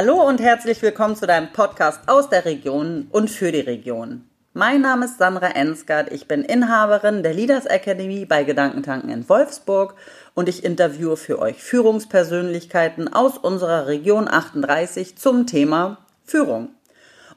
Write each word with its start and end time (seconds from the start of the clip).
Hallo 0.00 0.22
und 0.22 0.40
herzlich 0.40 0.80
willkommen 0.80 1.16
zu 1.16 1.26
deinem 1.26 1.52
Podcast 1.52 2.08
aus 2.08 2.28
der 2.28 2.44
Region 2.44 3.08
und 3.10 3.28
für 3.32 3.50
die 3.50 3.58
Region. 3.58 4.28
Mein 4.54 4.80
Name 4.80 5.06
ist 5.06 5.18
Sandra 5.18 5.48
Ensgard, 5.48 6.12
ich 6.12 6.28
bin 6.28 6.44
Inhaberin 6.44 7.24
der 7.24 7.34
Leaders 7.34 7.66
Academy 7.66 8.24
bei 8.24 8.44
Gedankentanken 8.44 9.10
in 9.10 9.28
Wolfsburg 9.28 9.96
und 10.34 10.48
ich 10.48 10.62
interviewe 10.62 11.16
für 11.16 11.40
euch 11.40 11.60
Führungspersönlichkeiten 11.64 13.12
aus 13.12 13.38
unserer 13.38 13.88
Region 13.88 14.28
38 14.28 15.18
zum 15.18 15.48
Thema 15.48 15.98
Führung. 16.22 16.68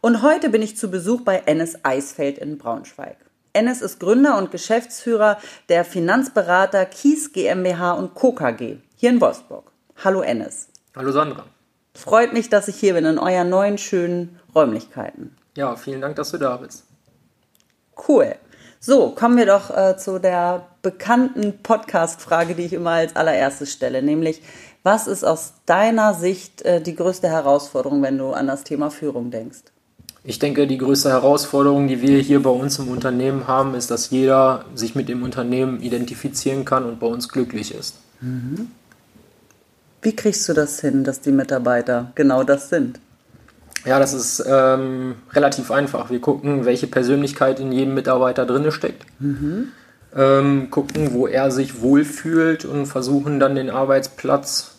Und 0.02 0.22
heute 0.22 0.50
bin 0.50 0.62
ich 0.62 0.78
zu 0.78 0.92
Besuch 0.92 1.22
bei 1.22 1.42
Ennis 1.48 1.80
Eisfeld 1.82 2.38
in 2.38 2.60
Braunschweig. 2.60 3.18
Ennis 3.54 3.82
ist 3.82 4.00
Gründer 4.00 4.38
und 4.38 4.52
Geschäftsführer 4.52 5.40
der 5.70 5.84
Finanzberater 5.84 6.86
Kies 6.86 7.34
GmbH 7.34 7.94
und 7.94 8.14
Co. 8.14 8.34
KG 8.34 8.78
hier 8.98 9.10
in 9.10 9.20
Wolfsburg. 9.20 9.72
Hallo 10.04 10.22
Ennis. 10.22 10.68
Hallo 10.96 11.12
Sandra. 11.12 11.46
Freut 11.94 12.34
mich, 12.34 12.50
dass 12.50 12.68
ich 12.68 12.76
hier 12.76 12.94
bin 12.94 13.06
in 13.06 13.20
euren 13.20 13.50
neuen 13.50 13.78
schönen 13.78 14.40
Räumlichkeiten. 14.56 15.36
Ja, 15.56 15.76
vielen 15.76 16.02
Dank, 16.02 16.16
dass 16.16 16.32
du 16.32 16.38
da 16.38 16.58
bist. 16.58 16.86
Cool. 18.08 18.36
So, 18.80 19.10
kommen 19.10 19.38
wir 19.38 19.46
doch 19.46 19.70
äh, 19.70 19.98
zu 19.98 20.20
der 20.20 20.66
bekannten 20.82 21.62
Podcast-Frage, 21.62 22.56
die 22.56 22.64
ich 22.64 22.74
immer 22.74 22.92
als 22.92 23.16
allererstes 23.16 23.72
stelle, 23.72 24.02
nämlich, 24.02 24.42
was 24.82 25.06
ist 25.06 25.24
aus 25.24 25.54
deiner 25.68 26.16
Sicht 26.16 26.64
äh, 26.64 26.82
die 26.82 26.96
größte 26.96 27.30
Herausforderung, 27.30 28.02
wenn 28.02 28.18
du 28.18 28.32
an 28.32 28.48
das 28.48 28.64
Thema 28.64 28.90
Führung 28.90 29.30
denkst? 29.30 29.62
Ich 30.24 30.40
denke, 30.40 30.66
die 30.66 30.78
größte 30.78 31.10
Herausforderung, 31.10 31.88
die 31.88 32.02
wir 32.02 32.20
hier 32.20 32.42
bei 32.42 32.50
uns 32.50 32.80
im 32.80 32.90
Unternehmen 32.90 33.48
haben, 33.48 33.76
ist, 33.76 33.92
dass 33.92 34.10
jeder 34.12 34.66
sich 34.74 34.96
mit 34.96 35.10
dem 35.10 35.24
Unternehmen 35.24 35.82
identifizieren 35.82 36.64
kann 36.64 36.86
und 36.86 37.00
bei 37.00 37.08
uns 37.08 37.30
glücklich 37.30 37.76
ist. 37.76 37.96
Mhm. 38.22 38.72
Wie 40.02 40.16
kriegst 40.16 40.48
du 40.50 40.54
das 40.54 40.82
hin, 40.82 41.04
dass 41.04 41.22
die 41.22 41.32
Mitarbeiter 41.32 42.12
genau 42.16 42.44
das 42.44 42.70
sind? 42.70 43.00
Ja, 43.86 44.00
das 44.00 44.14
ist 44.14 44.44
ähm, 44.48 45.16
relativ 45.34 45.72
einfach. 45.72 46.10
Wir 46.10 46.22
gucken, 46.22 46.66
welche 46.66 46.88
Persönlichkeit 46.88 47.60
in 47.60 47.72
jedem 47.72 47.94
Mitarbeiter 47.94 48.46
drin 48.46 48.72
steckt. 48.72 49.06
Mhm. 49.20 49.70
Ähm, 50.16 50.70
gucken, 50.70 51.14
wo 51.14 51.26
er 51.26 51.52
sich 51.52 51.82
wohlfühlt 51.82 52.66
und 52.66 52.86
versuchen 52.86 53.40
dann 53.40 53.56
den 53.56 53.70
Arbeitsplatz 53.70 54.76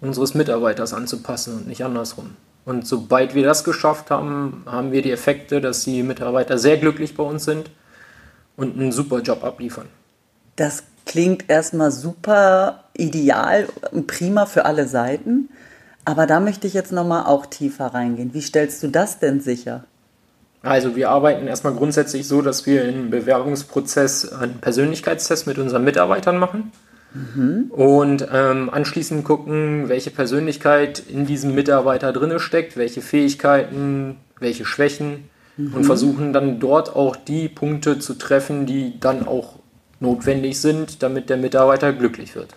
unseres 0.00 0.34
Mitarbeiters 0.34 0.92
anzupassen 0.92 1.54
und 1.54 1.68
nicht 1.68 1.84
andersrum. 1.84 2.36
Und 2.64 2.86
sobald 2.86 3.34
wir 3.34 3.44
das 3.44 3.64
geschafft 3.64 4.10
haben, 4.10 4.64
haben 4.66 4.92
wir 4.92 5.02
die 5.02 5.12
Effekte, 5.12 5.60
dass 5.60 5.84
die 5.84 6.02
Mitarbeiter 6.02 6.58
sehr 6.58 6.76
glücklich 6.76 7.16
bei 7.16 7.22
uns 7.22 7.44
sind 7.44 7.70
und 8.56 8.78
einen 8.78 8.92
super 8.92 9.20
Job 9.20 9.44
abliefern. 9.44 9.86
Das 10.56 10.82
klingt 11.06 11.48
erstmal 11.48 11.90
super 11.90 12.81
ideal 13.02 13.68
und 13.90 14.06
prima 14.06 14.46
für 14.46 14.64
alle 14.64 14.86
Seiten. 14.86 15.48
Aber 16.04 16.26
da 16.26 16.40
möchte 16.40 16.66
ich 16.66 16.74
jetzt 16.74 16.92
nochmal 16.92 17.26
auch 17.26 17.46
tiefer 17.46 17.86
reingehen. 17.86 18.34
Wie 18.34 18.40
stellst 18.40 18.82
du 18.82 18.88
das 18.88 19.18
denn 19.18 19.40
sicher? 19.40 19.84
Also 20.62 20.94
wir 20.94 21.10
arbeiten 21.10 21.48
erstmal 21.48 21.74
grundsätzlich 21.74 22.26
so, 22.28 22.40
dass 22.40 22.66
wir 22.66 22.84
im 22.84 23.10
Bewerbungsprozess 23.10 24.32
einen 24.32 24.58
Persönlichkeitstest 24.60 25.46
mit 25.46 25.58
unseren 25.58 25.84
Mitarbeitern 25.84 26.38
machen. 26.38 26.72
Mhm. 27.14 27.70
Und 27.70 28.26
ähm, 28.32 28.70
anschließend 28.70 29.24
gucken, 29.24 29.88
welche 29.88 30.10
Persönlichkeit 30.10 31.02
in 31.08 31.26
diesem 31.26 31.54
Mitarbeiter 31.54 32.12
drinne 32.12 32.40
steckt, 32.40 32.76
welche 32.76 33.02
Fähigkeiten, 33.02 34.16
welche 34.38 34.64
Schwächen 34.64 35.28
mhm. 35.56 35.74
und 35.74 35.84
versuchen 35.84 36.32
dann 36.32 36.58
dort 36.58 36.94
auch 36.94 37.16
die 37.16 37.48
Punkte 37.48 37.98
zu 37.98 38.14
treffen, 38.14 38.66
die 38.66 38.98
dann 38.98 39.26
auch 39.26 39.58
notwendig 40.00 40.60
sind, 40.60 41.02
damit 41.02 41.28
der 41.28 41.36
Mitarbeiter 41.36 41.92
glücklich 41.92 42.34
wird. 42.34 42.54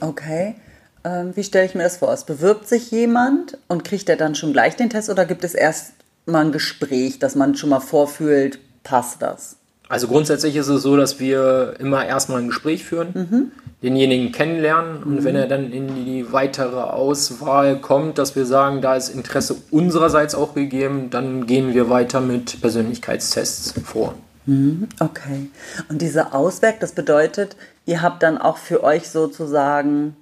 Okay. 0.00 0.56
Ähm, 1.04 1.36
wie 1.36 1.44
stelle 1.44 1.66
ich 1.66 1.74
mir 1.74 1.82
das 1.82 1.98
vor? 1.98 2.12
Es 2.12 2.24
bewirbt 2.24 2.66
sich 2.66 2.90
jemand 2.90 3.58
und 3.68 3.84
kriegt 3.84 4.08
er 4.08 4.16
dann 4.16 4.34
schon 4.34 4.52
gleich 4.52 4.76
den 4.76 4.90
Test 4.90 5.10
oder 5.10 5.26
gibt 5.26 5.44
es 5.44 5.54
erst 5.54 5.92
mal 6.26 6.44
ein 6.44 6.52
Gespräch, 6.52 7.18
dass 7.18 7.34
man 7.34 7.54
schon 7.56 7.70
mal 7.70 7.80
vorfühlt, 7.80 8.58
passt 8.82 9.20
das? 9.20 9.56
Also 9.88 10.08
grundsätzlich 10.08 10.56
ist 10.56 10.68
es 10.68 10.82
so, 10.82 10.96
dass 10.96 11.20
wir 11.20 11.74
immer 11.78 12.06
erstmal 12.06 12.40
ein 12.40 12.48
Gespräch 12.48 12.84
führen, 12.84 13.08
mhm. 13.12 13.52
denjenigen 13.82 14.32
kennenlernen 14.32 15.02
und 15.02 15.20
mhm. 15.20 15.24
wenn 15.24 15.36
er 15.36 15.46
dann 15.46 15.70
in 15.72 15.94
die 16.06 16.32
weitere 16.32 16.80
Auswahl 16.80 17.78
kommt, 17.80 18.16
dass 18.16 18.34
wir 18.34 18.46
sagen, 18.46 18.80
da 18.80 18.96
ist 18.96 19.10
Interesse 19.10 19.56
unsererseits 19.70 20.34
auch 20.34 20.54
gegeben, 20.54 21.10
dann 21.10 21.46
gehen 21.46 21.74
wir 21.74 21.90
weiter 21.90 22.22
mit 22.22 22.62
Persönlichkeitstests 22.62 23.74
vor. 23.84 24.14
Mhm, 24.46 24.88
okay. 25.00 25.50
Und 25.88 26.00
diese 26.00 26.32
Auswerk, 26.32 26.80
das 26.80 26.92
bedeutet, 26.92 27.56
ihr 27.86 28.02
habt 28.02 28.22
dann 28.22 28.38
auch 28.38 28.56
für 28.56 28.82
euch 28.82 29.08
sozusagen 29.08 30.16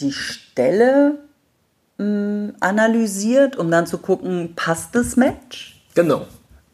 die 0.00 0.12
Stelle 0.12 1.18
mh, 1.98 2.04
hm, 2.04 2.54
analysiert, 2.60 3.56
um 3.56 3.70
dann 3.70 3.86
zu 3.86 3.98
gucken, 3.98 4.54
passt 4.56 4.94
das 4.94 5.16
Match? 5.16 5.82
Genau. 5.94 6.26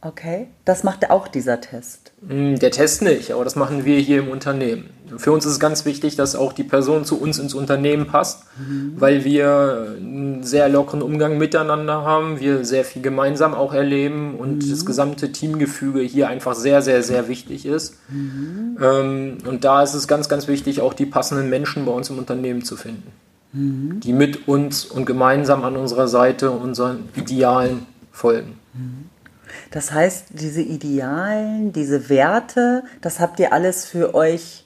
Okay, 0.04 0.48
das 0.66 0.84
macht 0.84 1.08
auch 1.08 1.28
dieser 1.28 1.62
Test. 1.62 2.12
Hm, 2.28 2.58
der 2.58 2.70
Test 2.70 3.00
nicht, 3.00 3.32
aber 3.32 3.42
das 3.42 3.56
machen 3.56 3.86
wir 3.86 3.98
hier 3.98 4.18
im 4.18 4.28
Unternehmen. 4.28 4.90
Für 5.16 5.32
uns 5.32 5.46
ist 5.46 5.52
es 5.52 5.60
ganz 5.60 5.86
wichtig, 5.86 6.14
dass 6.14 6.36
auch 6.36 6.52
die 6.52 6.62
Person 6.62 7.06
zu 7.06 7.18
uns 7.18 7.38
ins 7.38 7.54
Unternehmen 7.54 8.06
passt, 8.06 8.42
mhm. 8.58 8.92
weil 8.98 9.24
wir 9.24 9.96
einen 9.96 10.42
sehr 10.42 10.68
lockeren 10.68 11.00
Umgang 11.00 11.38
miteinander 11.38 12.02
haben, 12.02 12.38
wir 12.38 12.66
sehr 12.66 12.84
viel 12.84 13.00
gemeinsam 13.00 13.54
auch 13.54 13.72
erleben 13.72 14.34
und 14.34 14.56
mhm. 14.66 14.70
das 14.70 14.84
gesamte 14.84 15.32
Teamgefüge 15.32 16.00
hier 16.00 16.28
einfach 16.28 16.54
sehr, 16.54 16.82
sehr, 16.82 17.02
sehr 17.02 17.28
wichtig 17.28 17.64
ist. 17.64 17.96
Mhm. 18.10 18.76
Ähm, 18.82 19.38
und 19.46 19.64
da 19.64 19.82
ist 19.82 19.94
es 19.94 20.06
ganz, 20.06 20.28
ganz 20.28 20.48
wichtig, 20.48 20.82
auch 20.82 20.92
die 20.92 21.06
passenden 21.06 21.48
Menschen 21.48 21.86
bei 21.86 21.92
uns 21.92 22.10
im 22.10 22.18
Unternehmen 22.18 22.62
zu 22.62 22.76
finden, 22.76 23.10
mhm. 23.54 24.00
die 24.00 24.12
mit 24.12 24.48
uns 24.48 24.84
und 24.84 25.06
gemeinsam 25.06 25.64
an 25.64 25.78
unserer 25.78 26.08
Seite 26.08 26.50
unseren 26.50 27.08
Idealen 27.16 27.86
folgen. 28.12 28.58
Das 29.70 29.92
heißt, 29.92 30.26
diese 30.30 30.62
Idealen, 30.62 31.72
diese 31.72 32.08
Werte, 32.08 32.84
das 33.00 33.20
habt 33.20 33.40
ihr 33.40 33.52
alles 33.52 33.84
für 33.86 34.14
euch 34.14 34.64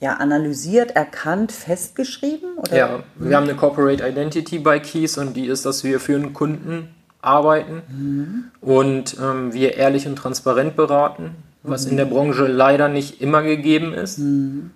ja, 0.00 0.14
analysiert, 0.14 0.94
erkannt, 0.94 1.52
festgeschrieben? 1.52 2.58
Oder? 2.58 2.76
Ja, 2.76 3.02
wir 3.16 3.36
haben 3.36 3.44
eine 3.44 3.54
Corporate 3.54 4.06
Identity 4.06 4.58
bei 4.58 4.78
Keys 4.78 5.18
und 5.18 5.34
die 5.34 5.46
ist, 5.46 5.64
dass 5.64 5.84
wir 5.84 6.00
für 6.00 6.16
einen 6.16 6.32
Kunden 6.32 6.94
arbeiten 7.22 7.82
mhm. 7.88 8.44
und 8.60 9.16
ähm, 9.20 9.52
wir 9.52 9.76
ehrlich 9.76 10.06
und 10.06 10.16
transparent 10.16 10.76
beraten, 10.76 11.34
was 11.62 11.84
mhm. 11.84 11.92
in 11.92 11.96
der 11.96 12.04
Branche 12.04 12.46
leider 12.46 12.88
nicht 12.88 13.20
immer 13.20 13.42
gegeben 13.42 13.92
ist. 13.92 14.18
Mhm. 14.18 14.70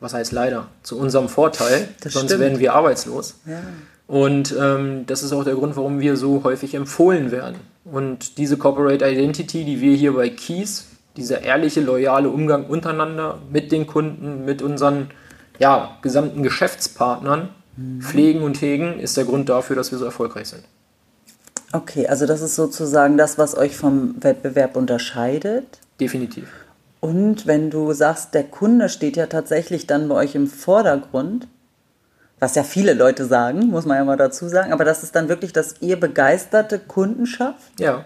Was 0.00 0.12
heißt 0.12 0.32
leider? 0.32 0.66
Zu 0.82 0.98
unserem 0.98 1.28
Vorteil, 1.28 1.88
das 2.00 2.12
sonst 2.12 2.26
stimmt. 2.26 2.40
werden 2.40 2.58
wir 2.58 2.74
arbeitslos. 2.74 3.36
Ja. 3.46 3.60
Und 4.06 4.54
ähm, 4.58 5.06
das 5.06 5.22
ist 5.22 5.32
auch 5.32 5.44
der 5.44 5.54
Grund, 5.54 5.76
warum 5.76 6.00
wir 6.00 6.16
so 6.16 6.44
häufig 6.44 6.74
empfohlen 6.74 7.30
werden. 7.30 7.56
Und 7.84 8.38
diese 8.38 8.56
Corporate 8.56 9.06
Identity, 9.06 9.64
die 9.64 9.80
wir 9.80 9.94
hier 9.94 10.14
bei 10.14 10.30
Keys, 10.30 10.86
dieser 11.16 11.42
ehrliche, 11.42 11.80
loyale 11.80 12.30
Umgang 12.30 12.66
untereinander 12.66 13.38
mit 13.50 13.72
den 13.72 13.86
Kunden, 13.86 14.44
mit 14.44 14.62
unseren 14.62 15.10
ja, 15.58 15.98
gesamten 16.02 16.42
Geschäftspartnern 16.42 17.50
mhm. 17.76 18.00
pflegen 18.00 18.42
und 18.42 18.60
hegen, 18.60 18.98
ist 18.98 19.16
der 19.16 19.24
Grund 19.24 19.48
dafür, 19.48 19.76
dass 19.76 19.92
wir 19.92 19.98
so 19.98 20.04
erfolgreich 20.04 20.48
sind. 20.48 20.64
Okay, 21.72 22.06
also 22.06 22.26
das 22.26 22.40
ist 22.40 22.54
sozusagen 22.54 23.16
das, 23.16 23.36
was 23.36 23.56
euch 23.56 23.76
vom 23.76 24.14
Wettbewerb 24.22 24.76
unterscheidet. 24.76 25.66
Definitiv. 26.00 26.48
Und 27.00 27.46
wenn 27.46 27.70
du 27.70 27.92
sagst, 27.92 28.32
der 28.32 28.44
Kunde 28.44 28.88
steht 28.88 29.16
ja 29.16 29.26
tatsächlich 29.26 29.86
dann 29.86 30.08
bei 30.08 30.14
euch 30.14 30.34
im 30.34 30.46
Vordergrund, 30.46 31.48
was 32.44 32.54
ja 32.56 32.62
viele 32.62 32.92
Leute 32.92 33.24
sagen, 33.24 33.68
muss 33.68 33.86
man 33.86 33.96
ja 33.96 34.04
mal 34.04 34.18
dazu 34.18 34.48
sagen, 34.48 34.70
aber 34.74 34.84
das 34.84 35.02
ist 35.02 35.16
dann 35.16 35.30
wirklich, 35.30 35.54
dass 35.54 35.76
ihr 35.80 35.98
begeisterte 35.98 36.78
Kunden 36.78 37.26
schafft? 37.26 37.80
Ja. 37.80 38.04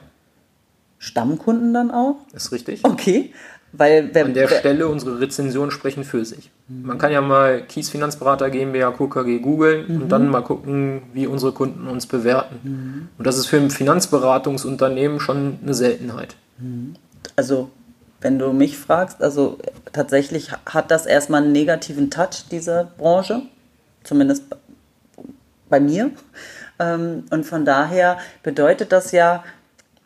Stammkunden 1.01 1.75
dann 1.75 1.91
auch? 1.91 2.19
ist 2.33 2.53
richtig. 2.53 2.85
Okay. 2.85 3.33
Weil, 3.73 4.11
wer, 4.13 4.27
An 4.27 4.35
der 4.35 4.49
wer, 4.49 4.59
Stelle, 4.61 4.87
unsere 4.87 5.21
Rezensionen 5.21 5.73
sprechen 5.73 6.05
für 6.05 6.25
sich. 6.25 6.53
Mhm. 6.69 6.87
Man 6.87 6.99
kann 6.99 7.11
ja 7.11 7.21
mal 7.21 7.63
Kies 7.63 7.91
Finanzberater 7.91 8.49
GmbH 8.49 8.93
KKG 8.93 9.41
googeln 9.41 9.87
mhm. 9.89 10.03
und 10.03 10.09
dann 10.09 10.29
mal 10.29 10.43
gucken, 10.43 11.03
wie 11.13 11.27
unsere 11.27 11.51
Kunden 11.51 11.89
uns 11.89 12.07
bewerten. 12.07 12.61
Mhm. 12.63 13.09
Und 13.19 13.27
das 13.27 13.39
ist 13.39 13.47
für 13.47 13.57
ein 13.57 13.71
Finanzberatungsunternehmen 13.71 15.19
schon 15.19 15.59
eine 15.61 15.75
Seltenheit. 15.75 16.37
Mhm. 16.59 16.95
Also, 17.35 17.71
wenn 18.21 18.39
du 18.39 18.53
mich 18.53 18.79
fragst, 18.79 19.21
also 19.21 19.59
tatsächlich 19.93 20.53
hat 20.65 20.93
das 20.93 21.07
erstmal 21.07 21.43
einen 21.43 21.51
negativen 21.51 22.09
Touch, 22.09 22.45
diese 22.53 22.87
Branche 22.97 23.43
zumindest 24.05 24.45
bei 25.69 25.81
mir. 25.81 26.11
Ähm, 26.79 27.25
und 27.31 27.45
von 27.45 27.65
daher 27.65 28.19
bedeutet 28.43 28.93
das 28.93 29.13
ja 29.13 29.45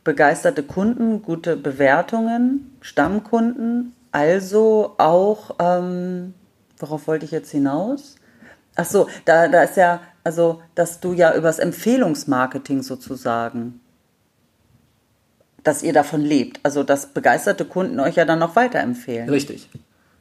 begeisterte 0.05 0.63
Kunden, 0.63 1.23
gute 1.23 1.57
Bewertungen, 1.57 2.77
Stammkunden, 2.81 3.95
also 4.11 4.95
auch, 4.99 5.57
ähm, 5.59 6.35
worauf 6.79 7.07
wollte 7.07 7.25
ich 7.25 7.31
jetzt 7.31 7.51
hinaus? 7.51 8.17
Ach 8.75 8.85
so, 8.85 9.09
da, 9.25 9.49
da 9.49 9.63
ist 9.63 9.77
ja, 9.77 10.01
also, 10.25 10.63
dass 10.75 11.01
du 11.01 11.13
ja 11.13 11.35
übers 11.35 11.59
Empfehlungsmarketing 11.59 12.83
sozusagen, 12.83 13.81
dass 15.63 15.83
ihr 15.83 15.93
davon 15.93 16.23
lebt, 16.23 16.61
also 16.63 16.83
dass 16.83 17.07
begeisterte 17.07 17.65
Kunden 17.65 18.01
euch 18.01 18.17
ja 18.17 18.25
dann 18.25 18.41
noch 18.41 18.57
weiterempfehlen. 18.57 19.29
Richtig. 19.29 19.69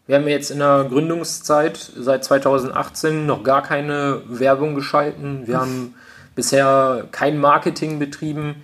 Wir 0.08 0.16
haben 0.16 0.28
jetzt 0.28 0.52
in 0.52 0.60
der 0.60 0.86
Gründungszeit 0.90 1.78
seit 1.78 2.24
2018 2.24 3.26
noch 3.26 3.44
gar 3.44 3.62
keine 3.62 4.22
Werbung 4.28 4.76
geschalten. 4.76 5.48
Wir 5.48 5.60
haben 5.60 5.96
bisher 6.36 7.08
kein 7.12 7.38
Marketing 7.38 8.00
betrieben. 8.00 8.56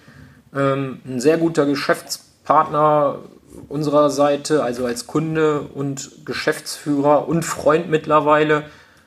Ähm, 0.56 1.00
ein 1.06 1.19
sehr 1.19 1.38
guter 1.38 1.66
Geschäftspartner 1.66 3.19
unserer 3.69 4.10
Seite, 4.10 4.63
also 4.63 4.86
als 4.86 5.07
Kunde 5.07 5.62
und 5.62 6.25
Geschäftsführer 6.25 7.28
und 7.28 7.44
Freund 7.44 7.89
mittlerweile, 7.89 8.63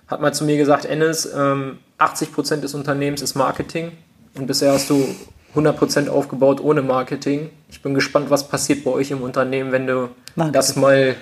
hat 0.07 0.21
mal 0.21 0.35
zu 0.35 0.45
mir 0.45 0.57
gesagt, 0.57 0.85
Ennis, 0.85 1.29
ähm, 1.35 1.79
80% 1.99 2.57
des 2.61 2.75
Unternehmens 2.75 3.23
ist 3.23 3.35
Marketing 3.35 3.93
und 4.35 4.47
bisher 4.47 4.73
hast 4.73 4.91
du 4.91 5.07
100% 5.55 6.09
aufgebaut 6.09 6.61
ohne 6.61 6.83
Marketing. 6.83 7.51
Ich 7.69 7.83
bin 7.83 7.95
gespannt, 7.95 8.31
was 8.31 8.49
passiert 8.49 8.85
bei 8.85 8.91
euch 8.91 9.11
im 9.11 9.23
Unternehmen, 9.23 9.73
wenn 9.73 9.87
du 9.87 10.09
Marketing. 10.37 10.53
das 10.53 10.77
mal 10.77 11.17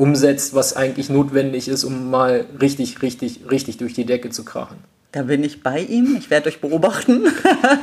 umsetzt, 0.00 0.54
was 0.54 0.74
eigentlich 0.74 1.10
notwendig 1.10 1.68
ist, 1.68 1.84
um 1.84 2.10
mal 2.10 2.46
richtig, 2.58 3.02
richtig, 3.02 3.42
richtig 3.50 3.76
durch 3.76 3.92
die 3.92 4.06
Decke 4.06 4.30
zu 4.30 4.46
krachen. 4.46 4.78
Da 5.12 5.24
bin 5.24 5.44
ich 5.44 5.62
bei 5.62 5.80
ihm. 5.80 6.16
Ich 6.18 6.30
werde 6.30 6.48
euch 6.48 6.62
beobachten. 6.62 7.24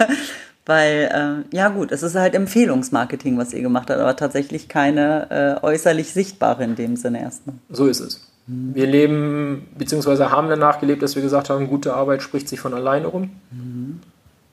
Weil, 0.66 1.46
äh, 1.52 1.56
ja 1.56 1.70
gut, 1.70 1.92
es 1.92 2.02
ist 2.02 2.16
halt 2.16 2.34
Empfehlungsmarketing, 2.34 3.38
was 3.38 3.54
ihr 3.54 3.62
gemacht 3.62 3.92
habt, 3.92 4.00
aber 4.00 4.16
tatsächlich 4.16 4.68
keine 4.68 5.60
äh, 5.62 5.64
äußerlich 5.64 6.12
sichtbare 6.12 6.64
in 6.64 6.76
dem 6.76 6.96
Sinne 6.96 7.22
erstmal. 7.22 7.56
So 7.70 7.86
ist 7.86 8.00
es. 8.00 8.28
Mhm. 8.48 8.74
Wir 8.74 8.88
leben, 8.88 9.68
beziehungsweise 9.78 10.32
haben 10.32 10.50
danach 10.50 10.80
gelebt, 10.80 11.04
dass 11.04 11.16
wir 11.16 11.22
gesagt 11.22 11.52
haben, 11.52 11.68
gute 11.68 11.94
Arbeit 11.94 12.24
spricht 12.24 12.50
sich 12.50 12.60
von 12.60 12.74
alleine 12.74 13.08
rum. 13.08 13.30
Mhm. 13.52 14.00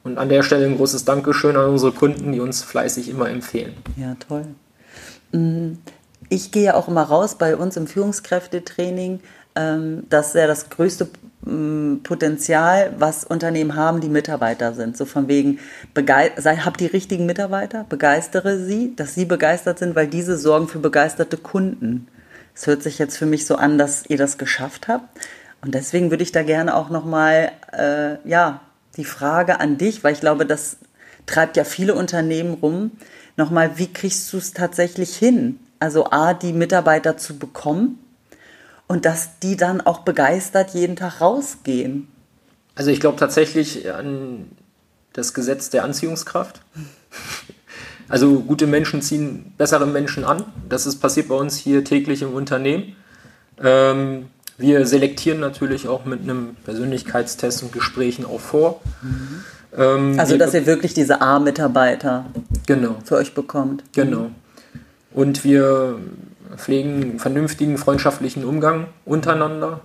Und 0.05 0.19
an 0.19 0.29
der 0.29 0.43
Stelle 0.43 0.67
ein 0.67 0.77
großes 0.77 1.07
Dankeschön 1.07 1.57
an 1.57 1.71
unsere 1.71 1.93
Kunden, 1.93 2.31
die 2.31 2.41
uns 2.41 2.63
fleißig 2.63 3.09
immer 3.09 3.31
empfehlen. 3.31 3.73
Ja, 3.97 4.15
toll. 4.29 4.45
Ich 6.29 6.51
gehe 6.51 6.65
ja 6.65 6.75
auch 6.75 6.89
immer 6.89 7.03
raus 7.03 7.37
bei 7.37 7.57
uns 7.57 7.77
im 7.77 7.87
Führungskräftetraining, 7.87 9.21
ähm, 9.57 10.05
dass 10.09 10.35
ja 10.35 10.47
das 10.47 10.71
größte 10.71 11.09
mm, 11.45 11.99
Potenzial, 12.03 12.93
was 12.99 13.25
Unternehmen 13.25 13.77
haben, 13.77 14.01
die 14.01 14.09
Mitarbeiter 14.09 14.75
sind. 14.75 14.97
So 14.97 15.05
von 15.05 15.29
wegen, 15.29 15.59
sei, 16.37 16.57
habt 16.57 16.81
die 16.81 16.87
richtigen 16.87 17.27
Mitarbeiter, 17.27 17.85
begeistere 17.89 18.59
sie, 18.59 18.95
dass 18.97 19.15
sie 19.15 19.25
begeistert 19.25 19.79
sind, 19.79 19.95
weil 19.95 20.09
diese 20.09 20.37
sorgen 20.37 20.69
für 20.69 20.79
begeisterte 20.79 21.37
Kunden. 21.37 22.09
Es 22.55 22.67
hört 22.67 22.83
sich 22.83 22.99
jetzt 22.99 23.17
für 23.17 23.27
mich 23.27 23.47
so 23.47 23.57
an, 23.57 23.79
dass 23.79 24.05
ihr 24.09 24.17
das 24.17 24.39
geschafft 24.39 24.89
habt. 24.89 25.09
Und 25.63 25.75
deswegen 25.75 26.11
würde 26.11 26.23
ich 26.23 26.33
da 26.33 26.43
gerne 26.43 26.77
auch 26.77 26.91
nochmal, 26.91 27.53
äh, 27.73 28.17
ja, 28.29 28.61
die 28.97 29.05
Frage 29.05 29.61
an 29.61 29.77
dich, 29.79 30.05
weil 30.05 30.13
ich 30.13 30.21
glaube, 30.21 30.47
das 30.47 30.77
treibt 31.27 31.57
ja 31.57 31.65
viele 31.65 31.95
Unternehmen 31.95 32.55
rum. 32.55 32.93
Nochmal, 33.37 33.79
wie 33.79 33.93
kriegst 33.93 34.33
du 34.33 34.37
es 34.37 34.53
tatsächlich 34.53 35.17
hin? 35.17 35.59
Also 35.85 36.11
A, 36.11 36.33
die 36.33 36.55
Mitarbeiter 36.55 37.19
zu 37.19 37.39
bekommen 37.39 37.99
und 38.87 39.05
dass 39.05 39.39
die 39.41 39.55
dann 39.55 39.83
auch 39.83 39.99
begeistert 39.99 40.71
jeden 40.71 40.97
Tag 40.97 41.21
rausgehen. 41.21 42.09
Also 42.75 42.91
ich 42.91 43.01
glaube 43.01 43.19
tatsächlich 43.19 43.93
an 43.93 44.47
das 45.13 45.35
Gesetz 45.35 45.69
der 45.69 45.85
Anziehungskraft. 45.85 46.63
Also 48.07 48.41
gute 48.41 48.67
Menschen 48.67 49.01
ziehen 49.01 49.55
bessere 49.57 49.87
Menschen 49.87 50.25
an. 50.25 50.45
Das 50.69 50.85
ist 50.85 50.97
passiert 50.97 51.29
bei 51.29 51.37
uns 51.37 51.57
hier 51.57 51.85
täglich 51.85 52.21
im 52.21 52.35
Unternehmen. 52.35 52.97
Ähm, 53.59 54.27
wir 54.59 54.87
selektieren 54.87 55.41
natürlich 55.41 55.89
auch 55.89 56.05
mit 56.05 56.21
einem 56.21 56.55
Persönlichkeitstest 56.65 57.63
und 57.63 57.73
Gesprächen 57.73 58.27
auch 58.27 58.41
vor. 58.41 58.83
Mhm. 59.01 59.45
Ähm, 59.75 60.21
also, 60.21 60.37
dass 60.37 60.53
ihr 60.53 60.67
wirklich 60.67 60.93
diese 60.93 61.23
A-Mitarbeiter 61.23 62.27
genau. 62.67 62.97
für 63.07 63.17
euch 63.17 63.33
bekommt. 63.33 63.83
Genau. 63.95 64.31
Und 65.15 65.45
wir 65.45 65.99
pflegen 66.57 67.03
einen 67.03 67.19
vernünftigen 67.19 67.79
freundschaftlichen 67.79 68.45
Umgang 68.45 68.89
untereinander 69.05 69.81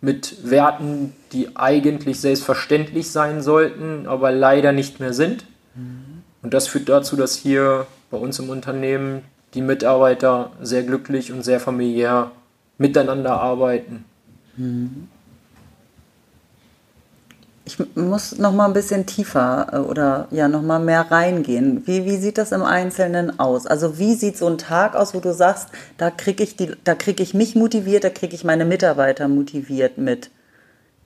mit 0.00 0.50
Werten, 0.50 1.14
die 1.32 1.56
eigentlich 1.56 2.20
selbstverständlich 2.20 3.10
sein 3.10 3.42
sollten, 3.42 4.06
aber 4.06 4.32
leider 4.32 4.72
nicht 4.72 5.00
mehr 5.00 5.12
sind. 5.12 5.44
Mhm. 5.74 6.22
Und 6.42 6.52
das 6.52 6.66
führt 6.66 6.88
dazu, 6.88 7.16
dass 7.16 7.36
hier 7.36 7.86
bei 8.10 8.18
uns 8.18 8.38
im 8.38 8.50
Unternehmen 8.50 9.22
die 9.54 9.62
Mitarbeiter 9.62 10.50
sehr 10.60 10.82
glücklich 10.82 11.32
und 11.32 11.42
sehr 11.42 11.60
familiär 11.60 12.32
miteinander 12.76 13.40
arbeiten. 13.40 14.04
Ich 17.66 17.78
muss 17.94 18.38
noch 18.38 18.52
mal 18.52 18.66
ein 18.66 18.74
bisschen 18.74 19.06
tiefer 19.06 19.68
äh, 19.72 19.76
oder 19.78 20.28
ja 20.30 20.48
noch 20.48 20.62
mal 20.62 20.78
mehr 20.78 21.10
reingehen. 21.10 21.86
Wie, 21.86 22.04
wie 22.04 22.16
sieht 22.18 22.36
das 22.36 22.52
im 22.52 22.62
Einzelnen 22.62 23.38
aus? 23.38 23.66
Also 23.66 23.98
wie 23.98 24.14
sieht 24.14 24.36
so 24.36 24.46
ein 24.46 24.58
Tag 24.58 24.94
aus, 24.94 25.14
wo 25.14 25.20
du 25.20 25.32
sagst, 25.32 25.68
da 25.96 26.10
kriege 26.10 26.42
ich 26.42 26.56
die, 26.56 26.72
da 26.84 26.94
kriege 26.94 27.22
ich 27.22 27.32
mich 27.32 27.54
motiviert, 27.54 28.04
da 28.04 28.10
kriege 28.10 28.34
ich 28.34 28.44
meine 28.44 28.64
Mitarbeiter 28.64 29.28
motiviert 29.28 29.96
mit. 29.96 30.30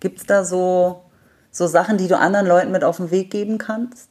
Gibt 0.00 0.18
es 0.18 0.26
da 0.26 0.44
so 0.44 1.02
so 1.50 1.66
Sachen, 1.66 1.98
die 1.98 2.08
du 2.08 2.16
anderen 2.16 2.46
Leuten 2.46 2.70
mit 2.70 2.84
auf 2.84 2.98
den 2.98 3.10
Weg 3.10 3.30
geben 3.30 3.58
kannst? 3.58 4.08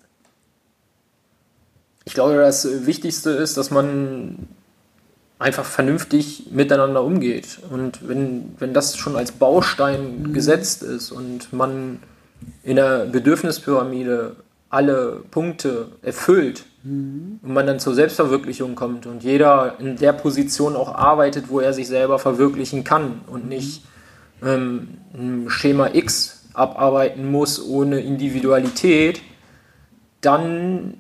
Ich 2.06 2.14
glaube, 2.14 2.36
das 2.36 2.86
Wichtigste 2.86 3.32
ist, 3.32 3.58
dass 3.58 3.70
man 3.70 4.48
einfach 5.40 5.66
vernünftig 5.66 6.48
miteinander 6.52 7.04
umgeht. 7.04 7.60
Und 7.70 8.08
wenn, 8.08 8.56
wenn 8.60 8.74
das 8.74 8.98
schon 8.98 9.16
als 9.16 9.32
Baustein 9.32 10.20
mhm. 10.20 10.34
gesetzt 10.34 10.84
ist 10.84 11.12
und 11.12 11.54
man 11.54 12.00
in 12.64 12.76
der 12.76 13.06
Bedürfnispyramide 13.06 14.36
alle 14.70 15.24
Punkte 15.32 15.88
erfüllt 16.02 16.66
mhm. 16.84 17.40
und 17.42 17.54
man 17.54 17.66
dann 17.66 17.80
zur 17.80 17.94
Selbstverwirklichung 17.94 18.76
kommt 18.76 19.06
und 19.06 19.24
jeder 19.24 19.76
in 19.80 19.98
der 19.98 20.14
Position 20.14 20.76
auch 20.76 20.94
arbeitet, 20.94 21.50
wo 21.50 21.60
er 21.60 21.74
sich 21.74 21.88
selber 21.88 22.20
verwirklichen 22.20 22.84
kann 22.84 23.22
und 23.28 23.48
nicht 23.48 23.84
ähm, 24.44 24.90
ein 25.14 25.50
Schema 25.50 25.92
X 25.94 26.46
abarbeiten 26.54 27.30
muss 27.30 27.64
ohne 27.64 28.00
Individualität, 28.02 29.22
dann 30.22 30.96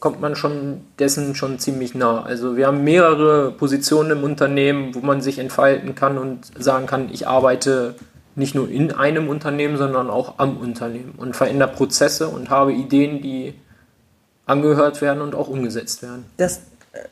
kommt 0.00 0.20
man 0.20 0.34
schon 0.34 0.80
dessen 0.98 1.34
schon 1.34 1.58
ziemlich 1.58 1.94
nah. 1.94 2.22
Also 2.22 2.56
wir 2.56 2.66
haben 2.66 2.82
mehrere 2.82 3.52
Positionen 3.52 4.12
im 4.12 4.24
Unternehmen, 4.24 4.94
wo 4.94 5.00
man 5.00 5.20
sich 5.20 5.38
entfalten 5.38 5.94
kann 5.94 6.16
und 6.16 6.50
sagen 6.58 6.86
kann, 6.86 7.10
ich 7.12 7.28
arbeite 7.28 7.94
nicht 8.34 8.54
nur 8.54 8.68
in 8.68 8.92
einem 8.92 9.28
Unternehmen, 9.28 9.76
sondern 9.76 10.10
auch 10.10 10.38
am 10.38 10.56
Unternehmen 10.56 11.14
und 11.16 11.36
verändere 11.36 11.70
Prozesse 11.70 12.28
und 12.28 12.50
habe 12.50 12.72
Ideen, 12.72 13.20
die 13.20 13.54
angehört 14.46 15.00
werden 15.00 15.22
und 15.22 15.34
auch 15.34 15.48
umgesetzt 15.48 16.02
werden. 16.02 16.24
Das 16.36 16.62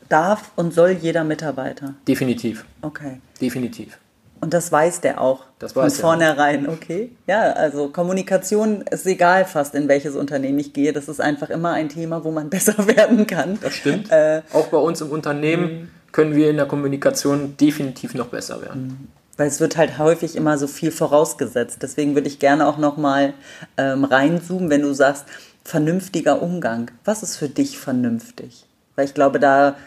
darf 0.09 0.51
und 0.55 0.73
soll 0.73 0.91
jeder 0.91 1.23
Mitarbeiter. 1.23 1.95
Definitiv. 2.07 2.65
Okay. 2.81 3.21
Definitiv. 3.41 3.97
Und 4.41 4.53
das 4.53 4.71
weiß 4.71 5.01
der 5.01 5.19
auch. 5.19 5.43
Das 5.59 5.75
weiß 5.75 5.95
Von 5.95 6.01
vornherein, 6.01 6.67
auch. 6.67 6.73
okay. 6.73 7.11
Ja, 7.27 7.51
also 7.53 7.89
Kommunikation 7.89 8.83
ist 8.83 9.05
egal 9.05 9.45
fast, 9.45 9.75
in 9.75 9.87
welches 9.87 10.15
Unternehmen 10.15 10.59
ich 10.59 10.71
gehe. 10.71 10.93
Das 10.93 11.09
ist 11.09 11.19
einfach 11.19 11.49
immer 11.49 11.73
ein 11.73 11.89
Thema, 11.89 12.23
wo 12.23 12.31
man 12.31 12.49
besser 12.49 12.87
werden 12.87 13.27
kann. 13.27 13.57
Das 13.61 13.73
stimmt. 13.73 14.11
Äh, 14.11 14.41
auch 14.53 14.67
bei 14.67 14.77
uns 14.77 15.01
im 15.01 15.09
Unternehmen 15.09 15.63
mhm. 15.63 15.87
können 16.11 16.35
wir 16.35 16.49
in 16.49 16.55
der 16.55 16.67
Kommunikation 16.67 17.57
definitiv 17.57 18.13
noch 18.15 18.27
besser 18.27 18.61
werden. 18.61 19.11
Weil 19.39 19.47
es 19.47 19.61
wird 19.61 19.77
halt 19.77 19.97
häufig 19.97 20.35
immer 20.35 20.57
so 20.57 20.67
viel 20.67 20.91
vorausgesetzt. 20.91 21.79
Deswegen 21.81 22.13
würde 22.13 22.27
ich 22.27 22.39
gerne 22.39 22.67
auch 22.67 22.77
nochmal 22.77 23.33
ähm, 23.77 24.03
reinzoomen, 24.03 24.69
wenn 24.69 24.81
du 24.81 24.93
sagst, 24.93 25.25
vernünftiger 25.63 26.41
Umgang. 26.41 26.91
Was 27.05 27.23
ist 27.23 27.37
für 27.37 27.47
dich 27.47 27.79
vernünftig? 27.79 28.65
Weil 28.97 29.05
ich 29.05 29.13
glaube, 29.13 29.39
da 29.39 29.77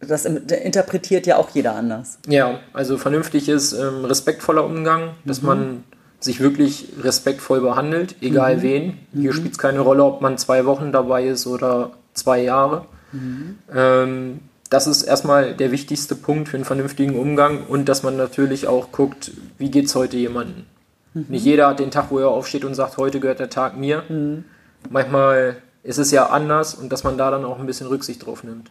das 0.00 0.24
interpretiert 0.24 1.28
ja 1.28 1.36
auch 1.36 1.50
jeder 1.50 1.76
anders. 1.76 2.18
Ja, 2.26 2.58
also 2.72 2.98
vernünftig 2.98 3.48
ist 3.48 3.72
ähm, 3.72 4.04
respektvoller 4.04 4.64
Umgang, 4.64 5.10
dass 5.24 5.42
mhm. 5.42 5.46
man 5.46 5.84
sich 6.18 6.40
wirklich 6.40 6.88
respektvoll 7.00 7.60
behandelt, 7.60 8.16
egal 8.20 8.56
mhm. 8.56 8.62
wen. 8.62 8.98
Hier 9.12 9.30
mhm. 9.30 9.36
spielt 9.36 9.52
es 9.52 9.58
keine 9.58 9.78
Rolle, 9.78 10.02
ob 10.02 10.20
man 10.20 10.38
zwei 10.38 10.66
Wochen 10.66 10.90
dabei 10.90 11.28
ist 11.28 11.46
oder 11.46 11.92
zwei 12.14 12.42
Jahre. 12.42 12.86
Mhm. 13.12 13.58
Ähm, 13.72 14.40
das 14.72 14.86
ist 14.86 15.02
erstmal 15.02 15.54
der 15.54 15.70
wichtigste 15.70 16.14
Punkt 16.14 16.48
für 16.48 16.56
einen 16.56 16.64
vernünftigen 16.64 17.18
Umgang 17.18 17.66
und 17.66 17.88
dass 17.90 18.02
man 18.02 18.16
natürlich 18.16 18.66
auch 18.66 18.90
guckt, 18.90 19.30
wie 19.58 19.70
geht 19.70 19.84
es 19.84 19.94
heute 19.94 20.16
jemandem. 20.16 20.64
Mhm. 21.12 21.26
Nicht 21.28 21.44
jeder 21.44 21.68
hat 21.68 21.78
den 21.78 21.90
Tag, 21.90 22.06
wo 22.10 22.18
er 22.18 22.28
aufsteht 22.28 22.64
und 22.64 22.74
sagt, 22.74 22.96
heute 22.96 23.20
gehört 23.20 23.38
der 23.38 23.50
Tag 23.50 23.76
mir. 23.76 24.02
Mhm. 24.08 24.44
Manchmal 24.88 25.58
ist 25.82 25.98
es 25.98 26.10
ja 26.10 26.26
anders 26.30 26.74
und 26.74 26.90
dass 26.90 27.04
man 27.04 27.18
da 27.18 27.30
dann 27.30 27.44
auch 27.44 27.58
ein 27.58 27.66
bisschen 27.66 27.86
Rücksicht 27.86 28.24
drauf 28.24 28.44
nimmt. 28.44 28.70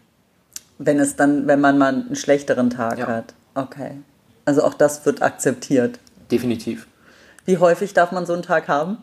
Wenn 0.80 1.00
es 1.00 1.16
dann, 1.16 1.46
wenn 1.46 1.62
man 1.62 1.78
mal 1.78 1.94
einen 1.94 2.16
schlechteren 2.16 2.72
Tag 2.72 2.98
ja. 2.98 3.08
hat. 3.08 3.36
Okay. 3.54 3.92
Also 4.46 4.64
auch 4.64 4.74
das 4.74 5.06
wird 5.06 5.22
akzeptiert. 5.22 6.00
Definitiv. 6.32 6.88
Wie 7.46 7.60
häufig 7.60 7.94
darf 7.94 8.12
man 8.12 8.26
so 8.26 8.34
einen 8.34 8.42
Tag 8.42 8.68
haben? 8.68 8.98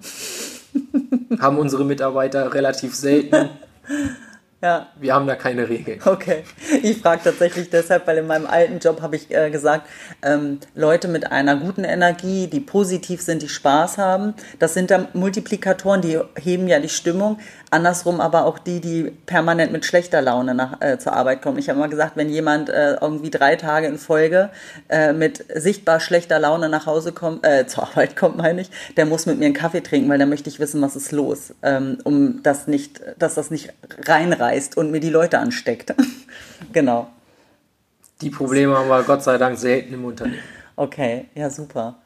haben 1.38 1.58
unsere 1.58 1.84
Mitarbeiter 1.84 2.52
relativ 2.54 2.96
selten. 2.96 3.50
Ja. 4.60 4.88
Wir 4.98 5.14
haben 5.14 5.28
da 5.28 5.36
keine 5.36 5.68
Regeln. 5.68 6.00
Okay. 6.04 6.42
Ich 6.82 6.98
frage 6.98 7.22
tatsächlich 7.22 7.70
deshalb, 7.70 8.06
weil 8.06 8.18
in 8.18 8.26
meinem 8.26 8.46
alten 8.46 8.80
Job 8.80 9.02
habe 9.02 9.14
ich 9.14 9.30
äh, 9.30 9.50
gesagt, 9.50 9.86
ähm, 10.22 10.58
Leute 10.74 11.06
mit 11.06 11.30
einer 11.30 11.56
guten 11.56 11.84
Energie, 11.84 12.48
die 12.48 12.58
positiv 12.60 13.22
sind, 13.22 13.42
die 13.42 13.48
Spaß 13.48 13.98
haben, 13.98 14.34
das 14.58 14.74
sind 14.74 14.90
dann 14.90 15.06
Multiplikatoren, 15.12 16.00
die 16.00 16.18
heben 16.36 16.66
ja 16.66 16.80
die 16.80 16.88
Stimmung. 16.88 17.38
andersrum 17.70 18.20
aber 18.20 18.46
auch 18.46 18.58
die, 18.58 18.80
die 18.80 19.12
permanent 19.26 19.72
mit 19.72 19.84
schlechter 19.84 20.22
Laune 20.22 20.54
nach, 20.54 20.80
äh, 20.80 20.98
zur 20.98 21.12
Arbeit 21.12 21.42
kommen. 21.42 21.58
Ich 21.58 21.68
habe 21.68 21.78
mal 21.78 21.88
gesagt, 21.88 22.16
wenn 22.16 22.30
jemand 22.30 22.68
äh, 22.68 22.94
irgendwie 23.00 23.30
drei 23.30 23.56
Tage 23.56 23.86
in 23.86 23.98
Folge 23.98 24.50
äh, 24.88 25.12
mit 25.12 25.44
sichtbar 25.54 26.00
schlechter 26.00 26.38
Laune 26.38 26.68
nach 26.68 26.86
Hause 26.86 27.12
kommt, 27.12 27.46
äh, 27.46 27.66
zur 27.66 27.84
Arbeit 27.84 28.16
kommt, 28.16 28.36
meine 28.36 28.62
ich, 28.62 28.70
der 28.96 29.06
muss 29.06 29.26
mit 29.26 29.38
mir 29.38 29.46
einen 29.46 29.54
Kaffee 29.54 29.82
trinken, 29.82 30.08
weil 30.08 30.18
dann 30.18 30.28
möchte 30.28 30.48
ich 30.48 30.60
wissen, 30.60 30.80
was 30.80 30.96
ist 30.96 31.12
los, 31.12 31.54
ähm, 31.62 31.98
um 32.04 32.42
das 32.42 32.66
nicht, 32.66 33.00
dass 33.18 33.34
das 33.34 33.50
nicht 33.50 33.72
reinreißt 34.48 34.76
und 34.76 34.90
mir 34.90 35.00
die 35.00 35.10
Leute 35.10 35.38
ansteckt. 35.38 35.94
genau. 36.72 37.08
Die 38.20 38.30
Probleme 38.30 38.76
haben 38.76 38.88
wir 38.88 39.02
Gott 39.04 39.22
sei 39.22 39.38
Dank 39.38 39.58
selten 39.58 39.94
im 39.94 40.04
Unternehmen. 40.04 40.42
Okay, 40.76 41.26
ja, 41.34 41.50
super. 41.50 41.98